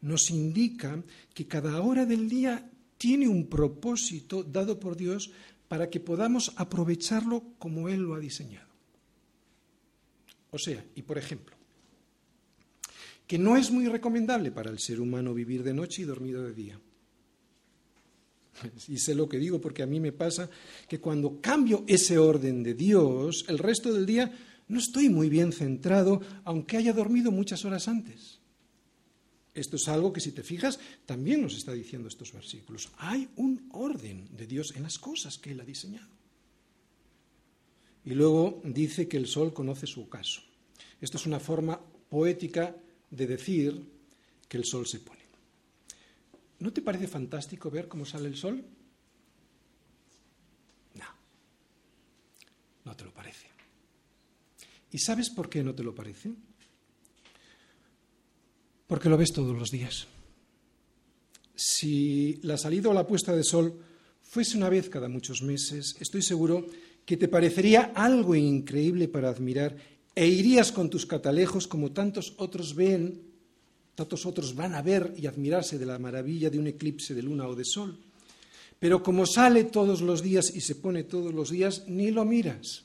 [0.01, 1.03] nos indica
[1.35, 5.31] que cada hora del día tiene un propósito dado por Dios
[5.67, 8.68] para que podamos aprovecharlo como Él lo ha diseñado.
[10.51, 11.57] O sea, y por ejemplo,
[13.27, 16.55] que no es muy recomendable para el ser humano vivir de noche y dormido de
[16.55, 16.81] día.
[18.89, 20.51] Y sé lo que digo porque a mí me pasa
[20.89, 24.33] que cuando cambio ese orden de Dios, el resto del día
[24.69, 28.41] no estoy muy bien centrado, aunque haya dormido muchas horas antes.
[29.55, 32.91] Esto es algo que si te fijas también nos está diciendo estos versículos.
[32.99, 36.18] Hay un orden de Dios en las cosas que Él ha diseñado.
[38.05, 40.43] Y luego dice que el sol conoce su ocaso.
[41.01, 42.75] Esto es una forma poética
[43.11, 43.85] de decir
[44.49, 45.19] que el sol se pone.
[46.61, 48.65] ¿No te parece fantástico ver cómo sale el sol?
[50.95, 51.05] No,
[52.85, 53.47] no te lo parece.
[54.91, 56.33] ¿Y sabes por qué no te lo parece?
[58.87, 60.07] Porque lo ves todos los días.
[61.55, 63.85] Si la salida o la puesta de sol
[64.23, 66.67] fuese una vez cada muchos meses, estoy seguro
[67.09, 69.73] que te parecería algo increíble para admirar
[70.13, 73.25] e irías con tus catalejos como tantos otros ven,
[73.95, 77.49] tantos otros van a ver y admirarse de la maravilla de un eclipse de luna
[77.49, 77.97] o de sol.
[78.79, 82.85] Pero como sale todos los días y se pone todos los días, ni lo miras.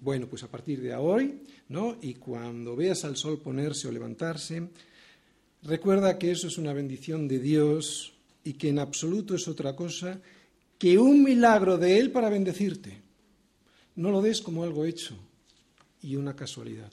[0.00, 1.96] Bueno, pues a partir de hoy, ¿no?
[2.00, 4.62] Y cuando veas al sol ponerse o levantarse,
[5.64, 8.12] recuerda que eso es una bendición de Dios
[8.44, 10.20] y que en absoluto es otra cosa
[10.80, 13.02] que un milagro de Él para bendecirte.
[13.96, 15.14] No lo des como algo hecho
[16.00, 16.90] y una casualidad.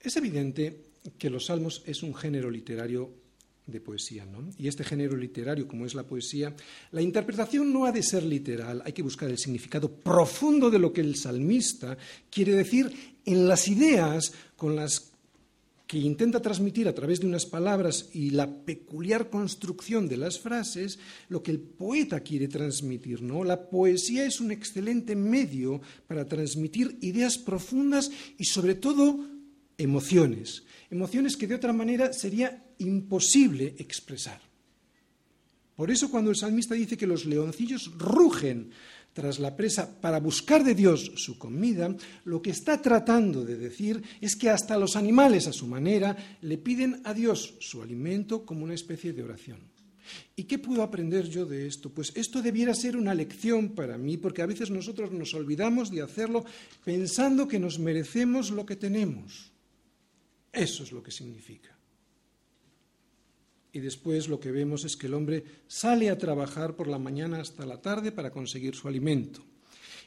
[0.00, 0.80] Es evidente
[1.16, 3.08] que los salmos es un género literario
[3.68, 4.50] de poesía, ¿no?
[4.58, 6.52] Y este género literario, como es la poesía,
[6.90, 10.92] la interpretación no ha de ser literal, hay que buscar el significado profundo de lo
[10.92, 11.96] que el salmista
[12.30, 15.13] quiere decir en las ideas con las
[15.86, 20.98] que intenta transmitir a través de unas palabras y la peculiar construcción de las frases
[21.28, 23.44] lo que el poeta quiere transmitir, ¿no?
[23.44, 29.28] La poesía es un excelente medio para transmitir ideas profundas y sobre todo
[29.76, 34.40] emociones, emociones que de otra manera sería imposible expresar.
[35.76, 38.70] Por eso cuando el salmista dice que los leoncillos rugen
[39.14, 44.02] tras la presa para buscar de Dios su comida, lo que está tratando de decir
[44.20, 48.64] es que hasta los animales a su manera le piden a Dios su alimento como
[48.64, 49.72] una especie de oración.
[50.36, 51.88] ¿Y qué puedo aprender yo de esto?
[51.88, 56.02] Pues esto debiera ser una lección para mí, porque a veces nosotros nos olvidamos de
[56.02, 56.44] hacerlo
[56.84, 59.52] pensando que nos merecemos lo que tenemos.
[60.52, 61.73] Eso es lo que significa
[63.74, 67.40] y después lo que vemos es que el hombre sale a trabajar por la mañana
[67.40, 69.42] hasta la tarde para conseguir su alimento.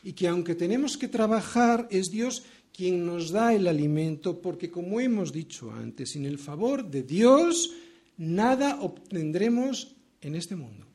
[0.04, 2.44] Y que aunque tenemos que trabajar, es Dios
[2.74, 7.74] quien nos da el alimento, porque como hemos dicho antes, sin el favor de Dios,
[8.16, 10.86] nada obtendremos en este mundo.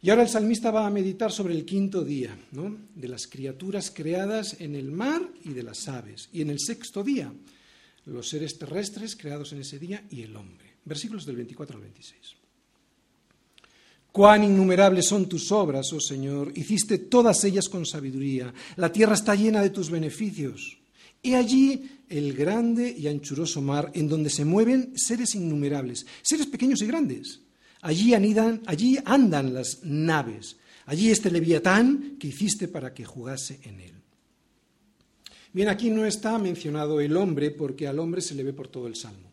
[0.00, 4.60] Y ahora el salmista va a meditar sobre el quinto día, de las criaturas creadas
[4.60, 6.28] en el mar y de las aves.
[6.32, 7.32] Y en el sexto día,
[8.04, 12.36] los seres terrestres creados en ese día y el hombre versículos del 24 al 26.
[14.10, 19.34] Cuán innumerables son tus obras, oh Señor, hiciste todas ellas con sabiduría, la tierra está
[19.34, 20.78] llena de tus beneficios.
[21.22, 26.80] He allí el grande y anchuroso mar en donde se mueven seres innumerables, seres pequeños
[26.82, 27.40] y grandes.
[27.80, 33.80] Allí, anidan, allí andan las naves, allí este leviatán que hiciste para que jugase en
[33.80, 33.94] él.
[35.52, 38.86] Bien, aquí no está mencionado el hombre porque al hombre se le ve por todo
[38.86, 39.27] el salmo.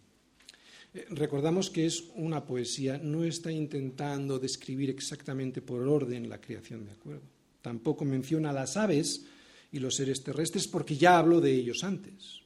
[1.10, 6.92] Recordamos que es una poesía, no está intentando describir exactamente por orden la creación, ¿de
[6.92, 7.24] acuerdo?
[7.62, 9.26] Tampoco menciona las aves
[9.72, 12.40] y los seres terrestres porque ya hablo de ellos antes.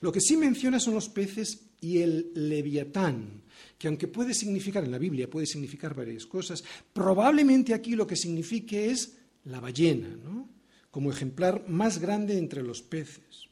[0.00, 3.42] Lo que sí menciona son los peces y el leviatán,
[3.76, 6.62] que aunque puede significar en la Biblia, puede significar varias cosas,
[6.92, 10.48] probablemente aquí lo que signifique es la ballena, ¿no?
[10.90, 13.48] como ejemplar más grande entre los peces.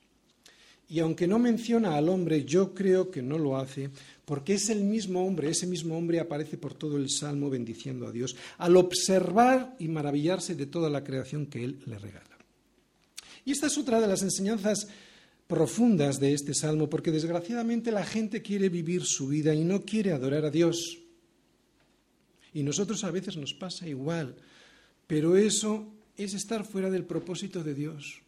[0.89, 3.91] Y aunque no menciona al hombre, yo creo que no lo hace,
[4.29, 8.13] porque es el mismo hombre, ese mismo hombre aparece por todo el Salmo bendiciendo a
[8.13, 12.37] Dios, al observar y maravillarse de toda la creación que Él le regala.
[13.47, 14.87] Y esta es otra de las enseñanzas
[15.47, 20.13] profundas de este Salmo, porque desgraciadamente la gente quiere vivir su vida y no quiere
[20.13, 20.99] adorar a Dios.
[22.53, 24.37] Y nosotros a veces nos pasa igual,
[25.07, 28.21] pero eso es estar fuera del propósito de Dios.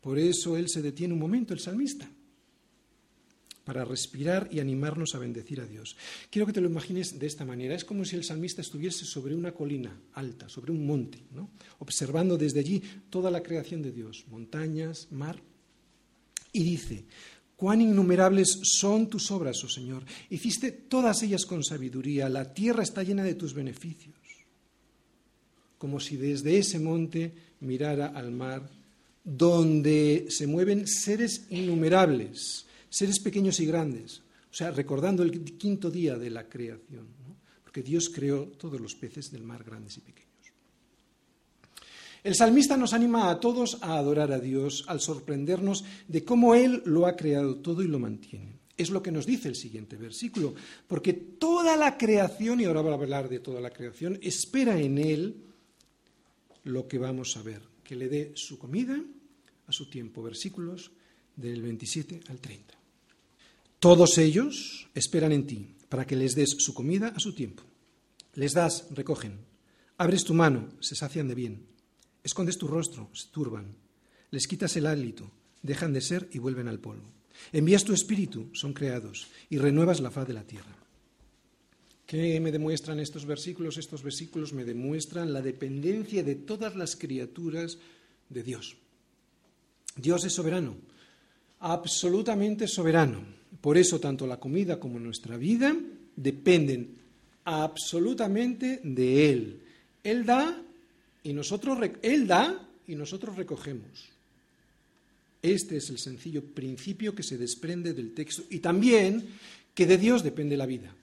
[0.00, 2.08] Por eso él se detiene un momento, el salmista,
[3.64, 5.96] para respirar y animarnos a bendecir a Dios.
[6.30, 7.74] Quiero que te lo imagines de esta manera.
[7.74, 11.22] Es como si el salmista estuviese sobre una colina alta, sobre un monte,
[11.78, 15.40] observando desde allí toda la creación de Dios, montañas, mar,
[16.52, 17.04] y dice,
[17.56, 20.04] cuán innumerables son tus obras, oh Señor.
[20.28, 24.16] Hiciste todas ellas con sabiduría, la tierra está llena de tus beneficios.
[25.78, 28.68] Como si desde ese monte mirara al mar
[29.24, 34.20] donde se mueven seres innumerables, seres pequeños y grandes,
[34.50, 37.06] o sea, recordando el quinto día de la creación,
[37.64, 40.28] porque Dios creó todos los peces del mar, grandes y pequeños.
[42.22, 46.82] El salmista nos anima a todos a adorar a Dios al sorprendernos de cómo Él
[46.84, 48.60] lo ha creado todo y lo mantiene.
[48.76, 50.54] Es lo que nos dice el siguiente versículo,
[50.86, 54.98] porque toda la creación, y ahora va a hablar de toda la creación, espera en
[54.98, 55.36] Él
[56.64, 59.02] lo que vamos a ver que le dé su comida
[59.66, 60.22] a su tiempo.
[60.22, 60.92] Versículos
[61.34, 62.81] del 27 al 30.
[63.82, 67.66] Todos ellos esperan en ti para que les des su comida a su tiempo.
[68.38, 69.42] Les das, recogen.
[69.98, 71.66] Abres tu mano, se sacian de bien.
[72.22, 73.74] Escondes tu rostro, se turban.
[74.30, 75.26] Les quitas el hálito,
[75.66, 77.10] dejan de ser y vuelven al polvo.
[77.50, 80.78] Envías tu espíritu, son creados, y renuevas la faz de la tierra.
[82.06, 83.78] ¿Qué me demuestran estos versículos?
[83.78, 87.78] Estos versículos me demuestran la dependencia de todas las criaturas
[88.28, 88.76] de Dios.
[89.96, 90.76] Dios es soberano,
[91.58, 93.41] absolutamente soberano.
[93.60, 95.76] Por eso tanto la comida como nuestra vida
[96.16, 96.96] dependen
[97.44, 99.60] absolutamente de Él.
[100.02, 100.62] Él da
[101.22, 104.10] y nosotros Él da y nosotros recogemos.
[105.40, 109.26] Este es el sencillo principio que se desprende del texto y también
[109.74, 110.94] que de Dios depende la vida.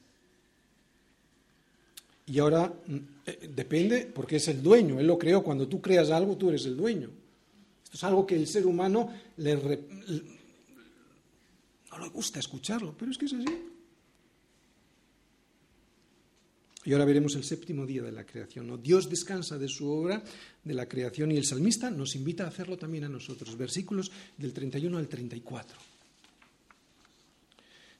[2.26, 2.96] Y ahora mm,
[3.26, 5.44] eh, depende porque es el dueño, Él lo creó.
[5.44, 7.10] Cuando tú creas algo, tú eres el dueño.
[7.84, 9.58] Esto es algo que el ser humano le,
[12.00, 13.46] no le gusta escucharlo, pero es que es así.
[16.86, 18.82] Y ahora veremos el séptimo día de la creación.
[18.82, 20.24] Dios descansa de su obra
[20.64, 23.58] de la creación y el salmista nos invita a hacerlo también a nosotros.
[23.58, 25.78] Versículos del 31 al 34.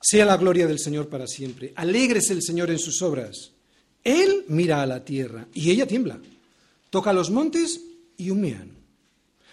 [0.02, 1.74] Sea la gloria del Señor para siempre.
[1.76, 3.52] Alégrese el Señor en sus obras.
[4.02, 6.20] Él mira a la tierra y ella tiembla.
[6.90, 7.82] Toca los montes
[8.18, 8.72] y humean.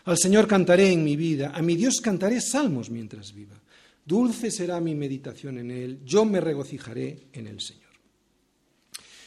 [0.05, 3.61] Al Señor cantaré en mi vida, a mi Dios cantaré salmos mientras viva.
[4.07, 7.83] Dulce será mi meditación en Él, yo me regocijaré en el Señor.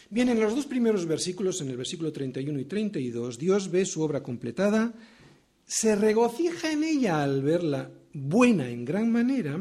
[0.10, 4.02] Bien, en los dos primeros versículos, en el versículo 31 y 32, Dios ve su
[4.02, 4.94] obra completada,
[5.66, 9.60] se regocija en ella al verla buena en gran manera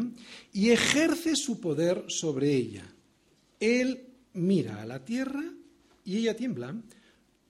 [0.52, 2.84] y ejerce su poder sobre ella.
[3.60, 5.44] Él mira a la tierra
[6.04, 6.80] y ella tiembla,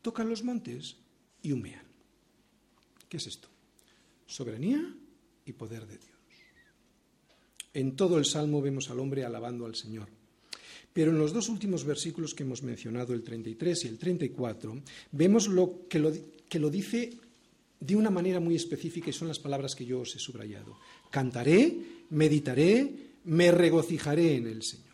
[0.03, 0.97] tocan los montes
[1.43, 1.87] y humean.
[3.09, 3.49] ¿Qué es esto?
[4.27, 4.83] Soberanía
[5.45, 6.18] y poder de Dios.
[7.75, 10.09] En todo el Salmo vemos al hombre alabando al Señor.
[10.93, 15.47] Pero en los dos últimos versículos que hemos mencionado, el 33 y el 34, vemos
[15.49, 16.13] lo que, lo,
[16.49, 17.13] que lo dice
[17.81, 20.79] de una manera muy específica y son las palabras que yo os he subrayado.
[21.11, 21.77] Cantaré,
[22.11, 22.93] meditaré,
[23.25, 24.87] me regocijaré en el Señor.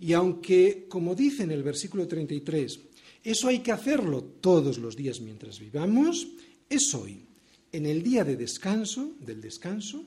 [0.00, 2.80] Y aunque, como dice en el versículo 33,
[3.24, 6.26] eso hay que hacerlo todos los días mientras vivamos,
[6.68, 7.24] es hoy,
[7.72, 10.04] en el día de descanso, del descanso,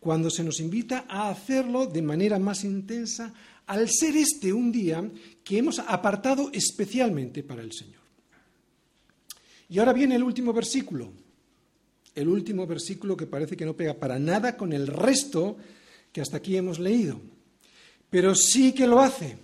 [0.00, 3.34] cuando se nos invita a hacerlo de manera más intensa,
[3.66, 5.06] al ser este un día
[5.42, 8.02] que hemos apartado especialmente para el Señor.
[9.68, 11.10] Y ahora viene el último versículo,
[12.14, 15.56] el último versículo que parece que no pega para nada con el resto
[16.12, 17.20] que hasta aquí hemos leído
[18.14, 19.36] pero sí que lo hace.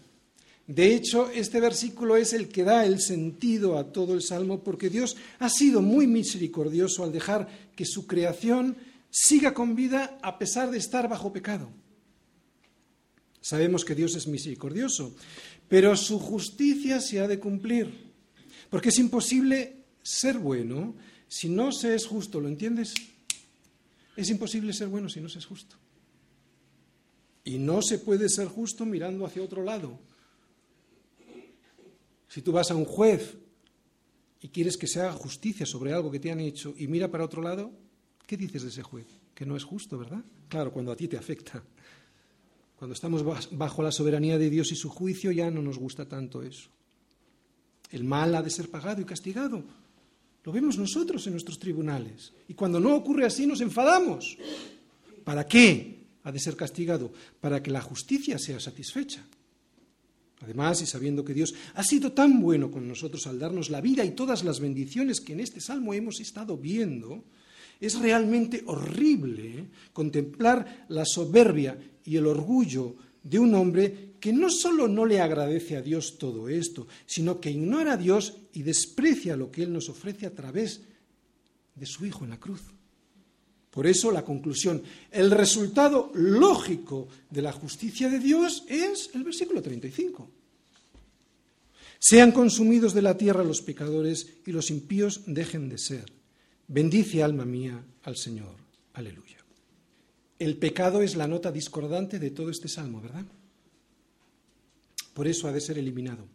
[0.71, 4.89] De hecho, este versículo es el que da el sentido a todo el Salmo porque
[4.89, 8.77] Dios ha sido muy misericordioso al dejar que su creación
[9.11, 11.69] siga con vida a pesar de estar bajo pecado.
[13.41, 15.13] Sabemos que Dios es misericordioso,
[15.69, 17.93] pero su justicia se ha de cumplir,
[18.71, 20.95] porque es imposible ser bueno
[21.27, 22.95] si no se es justo, ¿lo entiendes?
[24.15, 25.75] Es imposible ser bueno si no se es justo.
[27.43, 29.99] Y no se puede ser justo mirando hacia otro lado.
[32.31, 33.37] Si tú vas a un juez
[34.41, 37.25] y quieres que se haga justicia sobre algo que te han hecho y mira para
[37.25, 37.71] otro lado,
[38.27, 39.07] ¿qué dices de ese juez?
[39.35, 40.25] Que no es justo, ¿verdad?
[40.49, 41.63] Claro, cuando a ti te afecta.
[42.79, 46.43] Cuando estamos bajo la soberanía de Dios y su juicio ya no nos gusta tanto
[46.43, 46.71] eso.
[47.91, 49.63] El mal ha de ser pagado y castigado.
[50.45, 52.33] Lo vemos nosotros en nuestros tribunales.
[52.49, 54.39] Y cuando no ocurre así nos enfadamos.
[55.25, 56.01] ¿Para qué?
[56.25, 59.25] ha de ser castigado para que la justicia sea satisfecha.
[60.41, 64.05] Además, y sabiendo que Dios ha sido tan bueno con nosotros al darnos la vida
[64.05, 67.25] y todas las bendiciones que en este salmo hemos estado viendo,
[67.79, 74.89] es realmente horrible contemplar la soberbia y el orgullo de un hombre que no solo
[74.89, 79.51] no le agradece a Dios todo esto, sino que ignora a Dios y desprecia lo
[79.51, 80.83] que Él nos ofrece a través
[81.75, 82.61] de su Hijo en la cruz.
[83.71, 89.63] Por eso la conclusión, el resultado lógico de la justicia de Dios es el versículo
[89.63, 90.29] 35.
[91.99, 96.13] Sean consumidos de la tierra los pecadores y los impíos dejen de ser.
[96.67, 98.57] Bendice alma mía al Señor.
[98.95, 99.37] Aleluya.
[100.39, 103.27] El pecado es la nota discordante de todo este salmo, ¿verdad?
[105.13, 106.27] Por eso ha de ser eliminado.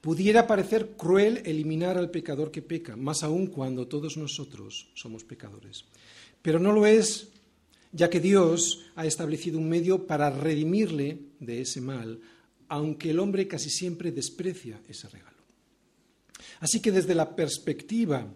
[0.00, 5.86] Pudiera parecer cruel eliminar al pecador que peca, más aún cuando todos nosotros somos pecadores.
[6.42, 7.28] Pero no lo es,
[7.92, 12.20] ya que Dios ha establecido un medio para redimirle de ese mal,
[12.68, 15.36] aunque el hombre casi siempre desprecia ese regalo.
[16.60, 18.26] Así que desde la perspectiva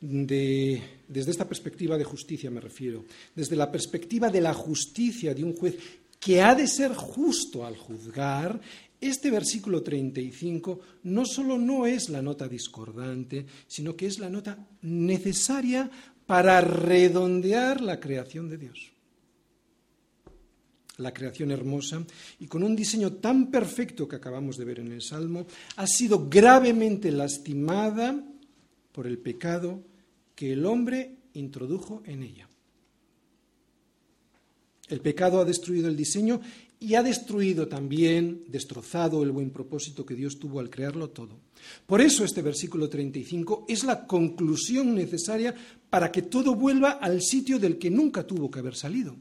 [0.00, 5.44] de, desde esta perspectiva de justicia me refiero, desde la perspectiva de la justicia de
[5.44, 5.76] un juez
[6.18, 8.60] que ha de ser justo al juzgar,
[9.00, 14.66] este versículo 35 no solo no es la nota discordante, sino que es la nota
[14.82, 15.88] necesaria
[16.28, 18.92] para redondear la creación de Dios.
[20.98, 22.04] La creación hermosa
[22.38, 26.28] y con un diseño tan perfecto que acabamos de ver en el Salmo, ha sido
[26.28, 28.22] gravemente lastimada
[28.92, 29.82] por el pecado
[30.34, 32.46] que el hombre introdujo en ella.
[34.88, 36.42] El pecado ha destruido el diseño
[36.80, 41.40] y ha destruido también, destrozado el buen propósito que Dios tuvo al crearlo todo.
[41.86, 45.54] Por eso este versículo 35 es la conclusión necesaria
[45.90, 49.16] para que todo vuelva al sitio del que nunca tuvo que haber salido.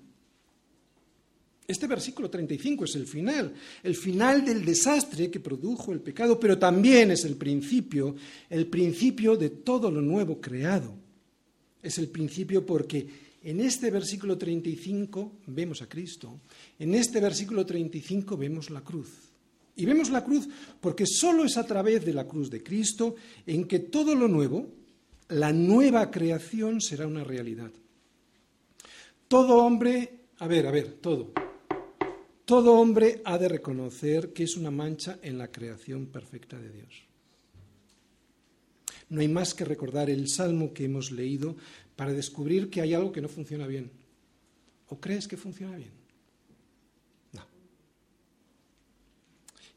[1.68, 3.54] Este versículo 35 es el final,
[3.84, 8.16] el final del desastre que produjo el pecado, pero también es el principio,
[8.50, 10.94] el principio de todo lo nuevo creado.
[11.84, 16.42] Es el principio porque en este versículo 35 vemos a Cristo,
[16.78, 19.08] en este versículo 35 vemos la cruz.
[19.74, 20.50] Y vemos la cruz
[20.82, 24.68] porque solo es a través de la cruz de Cristo en que todo lo nuevo,
[25.30, 27.72] la nueva creación será una realidad.
[29.30, 31.32] Todo hombre, a ver, a ver, todo.
[32.44, 37.07] Todo hombre ha de reconocer que es una mancha en la creación perfecta de Dios.
[39.10, 41.56] No hay más que recordar el salmo que hemos leído
[41.96, 43.90] para descubrir que hay algo que no funciona bien.
[44.90, 45.92] ¿O crees que funciona bien?
[47.34, 47.46] No.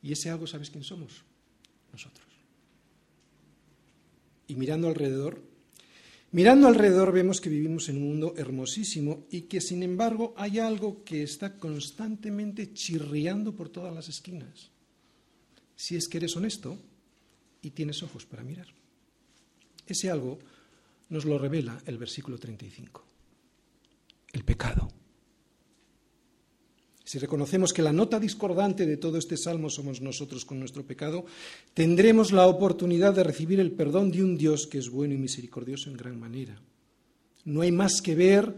[0.02, 1.22] Y ese algo, ¿sabes quién somos?
[1.92, 2.26] Nosotros.
[4.48, 5.40] Y mirando alrededor,
[6.32, 11.04] mirando alrededor vemos que vivimos en un mundo hermosísimo y que sin embargo hay algo
[11.04, 14.70] que está constantemente chirriando por todas las esquinas.
[15.76, 16.76] Si es que eres honesto
[17.62, 18.79] y tienes ojos para mirar.
[19.90, 20.38] Ese algo
[21.08, 23.04] nos lo revela el versículo 35.
[24.32, 24.88] El pecado.
[27.04, 31.24] Si reconocemos que la nota discordante de todo este salmo somos nosotros con nuestro pecado,
[31.74, 35.90] tendremos la oportunidad de recibir el perdón de un Dios que es bueno y misericordioso
[35.90, 36.62] en gran manera.
[37.44, 38.54] No hay más que ver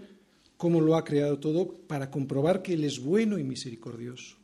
[0.58, 4.41] cómo lo ha creado todo para comprobar que Él es bueno y misericordioso.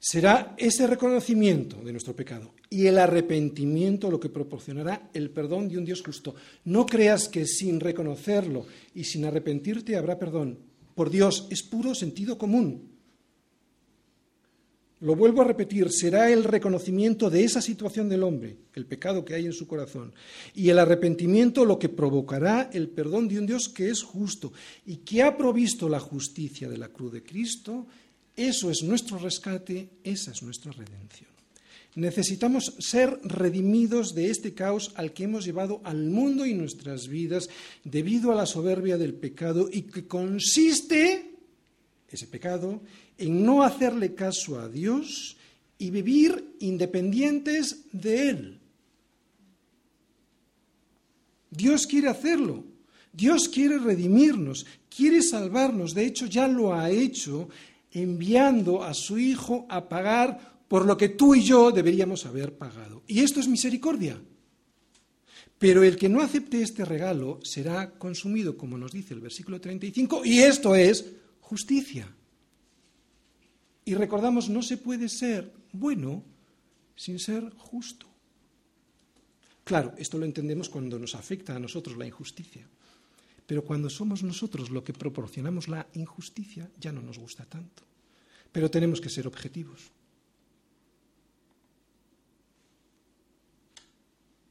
[0.00, 5.78] Será ese reconocimiento de nuestro pecado y el arrepentimiento lo que proporcionará el perdón de
[5.78, 6.36] un Dios justo.
[6.64, 10.60] No creas que sin reconocerlo y sin arrepentirte habrá perdón.
[10.94, 12.98] Por Dios es puro sentido común.
[15.00, 19.34] Lo vuelvo a repetir, será el reconocimiento de esa situación del hombre, el pecado que
[19.34, 20.12] hay en su corazón,
[20.56, 24.52] y el arrepentimiento lo que provocará el perdón de un Dios que es justo
[24.86, 27.86] y que ha provisto la justicia de la cruz de Cristo
[28.38, 31.28] eso es nuestro rescate, esa es nuestra redención.
[31.96, 37.48] Necesitamos ser redimidos de este caos al que hemos llevado al mundo y nuestras vidas
[37.82, 41.34] debido a la soberbia del pecado y que consiste,
[42.08, 42.80] ese pecado,
[43.18, 45.36] en no hacerle caso a Dios
[45.76, 48.58] y vivir independientes de Él.
[51.50, 52.64] Dios quiere hacerlo.
[53.12, 55.92] Dios quiere redimirnos, quiere salvarnos.
[55.92, 57.48] De hecho, ya lo ha hecho
[57.92, 63.02] enviando a su Hijo a pagar por lo que tú y yo deberíamos haber pagado.
[63.06, 64.20] Y esto es misericordia.
[65.58, 70.24] Pero el que no acepte este regalo será consumido, como nos dice el versículo 35,
[70.24, 71.04] y esto es
[71.40, 72.14] justicia.
[73.84, 76.22] Y recordamos, no se puede ser bueno
[76.94, 78.06] sin ser justo.
[79.64, 82.68] Claro, esto lo entendemos cuando nos afecta a nosotros la injusticia.
[83.48, 87.82] Pero cuando somos nosotros lo que proporcionamos la injusticia, ya no nos gusta tanto.
[88.52, 89.90] Pero tenemos que ser objetivos.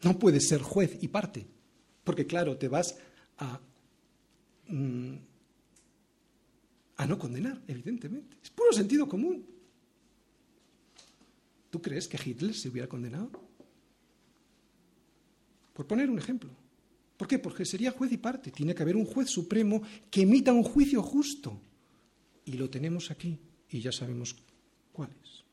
[0.02, 1.46] No puedes ser juez y parte,
[2.04, 2.98] porque claro, te vas
[3.38, 3.60] a,
[4.68, 5.14] mm,
[6.98, 8.38] a no condenar, evidentemente.
[8.42, 9.46] Es puro sentido común.
[11.70, 13.30] ¿Tú crees que Hitler se hubiera condenado?
[15.76, 16.50] Por poner un ejemplo.
[17.18, 17.40] ¿Por qué?
[17.40, 18.52] Porque sería juez y parte.
[18.52, 21.60] Tiene que haber un juez supremo que emita un juicio justo.
[22.46, 23.40] Y lo tenemos aquí
[23.70, 24.36] y ya sabemos
[24.94, 25.44] cuál es.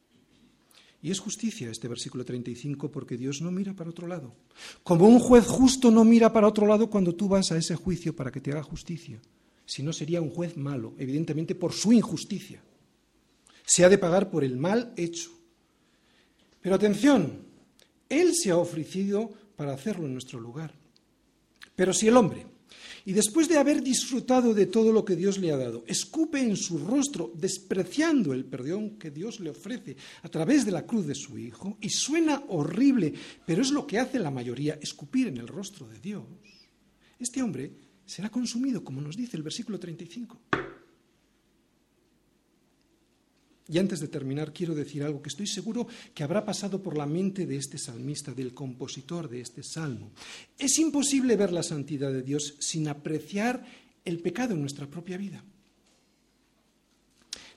[1.02, 4.34] Y es justicia este versículo 35 porque Dios no mira para otro lado.
[4.82, 8.14] Como un juez justo no mira para otro lado cuando tú vas a ese juicio
[8.14, 9.20] para que te haga justicia.
[9.66, 12.62] Si no sería un juez malo, evidentemente por su injusticia.
[13.66, 15.30] Se ha de pagar por el mal hecho.
[16.60, 17.40] Pero atención,
[18.08, 20.83] Él se ha ofrecido para hacerlo en nuestro lugar.
[21.76, 22.46] Pero si el hombre,
[23.04, 26.56] y después de haber disfrutado de todo lo que Dios le ha dado, escupe en
[26.56, 31.14] su rostro, despreciando el perdón que Dios le ofrece a través de la cruz de
[31.14, 33.12] su Hijo, y suena horrible,
[33.46, 36.24] pero es lo que hace la mayoría, escupir en el rostro de Dios,
[37.18, 37.72] este hombre
[38.04, 40.40] será consumido, como nos dice el versículo 35.
[43.66, 47.06] Y antes de terminar, quiero decir algo que estoy seguro que habrá pasado por la
[47.06, 50.12] mente de este salmista, del compositor de este salmo.
[50.58, 53.64] Es imposible ver la santidad de Dios sin apreciar
[54.04, 55.42] el pecado en nuestra propia vida.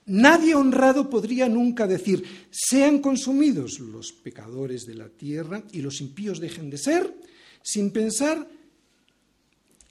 [0.06, 6.40] Nadie honrado podría nunca decir, sean consumidos los pecadores de la tierra y los impíos
[6.40, 7.14] dejen de ser,
[7.62, 8.48] sin pensar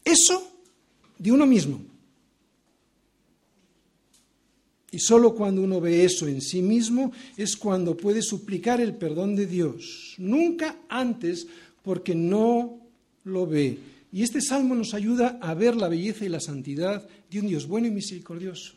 [0.04, 0.52] eso
[1.20, 1.97] de uno mismo.
[4.92, 9.36] Y solo cuando uno ve eso en sí mismo es cuando puede suplicar el perdón
[9.36, 10.16] de Dios.
[10.18, 11.48] Nunca antes
[11.84, 12.80] porque no
[13.26, 13.78] lo ve.
[14.12, 17.68] Y este salmo nos ayuda a ver la belleza y la santidad de un Dios
[17.68, 18.74] bueno y misericordioso.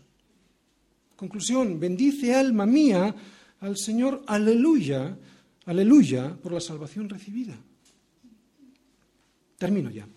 [1.14, 3.14] Conclusión, bendice alma mía
[3.60, 5.16] al Señor, aleluya,
[5.66, 7.56] aleluya por la salvación recibida.
[9.58, 10.08] Termino ya.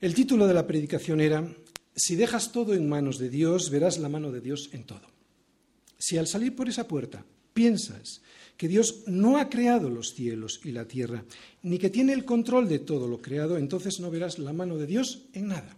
[0.00, 1.46] El título de la predicación era
[1.94, 5.10] si dejas todo en manos de Dios, verás la mano de Dios en todo.
[5.98, 8.22] Si al salir por esa puerta piensas
[8.56, 11.24] que Dios no ha creado los cielos y la tierra,
[11.62, 14.86] ni que tiene el control de todo lo creado, entonces no verás la mano de
[14.86, 15.76] Dios en nada.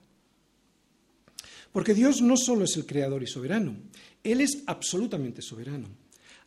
[1.73, 3.77] Porque Dios no solo es el creador y soberano,
[4.23, 5.89] Él es absolutamente soberano.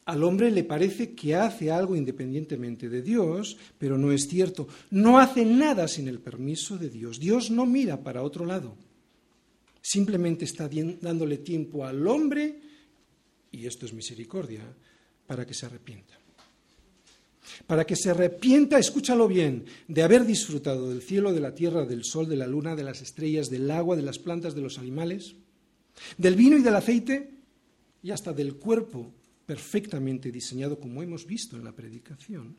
[0.05, 4.69] Al hombre le parece que hace algo independientemente de Dios, pero no es cierto.
[4.89, 7.19] No hace nada sin el permiso de Dios.
[7.19, 8.77] Dios no mira para otro lado.
[9.89, 10.69] Simplemente está
[10.99, 12.59] dándole tiempo al hombre,
[13.53, 14.61] y esto es misericordia,
[15.25, 16.19] para que se arrepienta.
[17.65, 22.03] Para que se arrepienta, escúchalo bien, de haber disfrutado del cielo, de la tierra, del
[22.03, 25.37] sol, de la luna, de las estrellas, del agua, de las plantas, de los animales,
[26.17, 27.31] del vino y del aceite,
[28.03, 29.13] y hasta del cuerpo
[29.45, 32.57] perfectamente diseñado, como hemos visto en la predicación,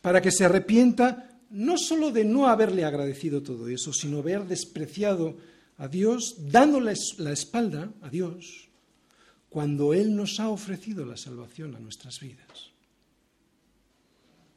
[0.00, 5.36] para que se arrepienta no solo de no haberle agradecido todo eso, sino haber despreciado
[5.78, 8.68] a Dios, dándole la espalda a Dios,
[9.48, 12.70] cuando Él nos ha ofrecido la salvación a nuestras vidas.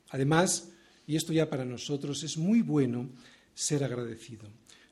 [0.10, 0.70] Además,
[1.08, 3.10] y esto ya para nosotros es muy bueno
[3.54, 4.46] ser agradecido.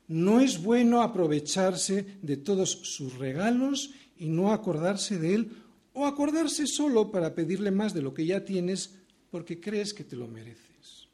[0.08, 5.52] No es bueno aprovecharse de todos sus regalos y no acordarse de Él
[5.94, 8.96] o acordarse solo para pedirle más de lo que ya tienes
[9.32, 11.08] porque crees que te lo mereces.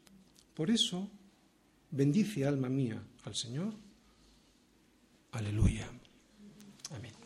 [0.54, 1.08] Por eso,
[1.90, 3.72] bendice alma mía al Señor
[5.32, 5.86] Aleluya.
[6.90, 7.19] Amén.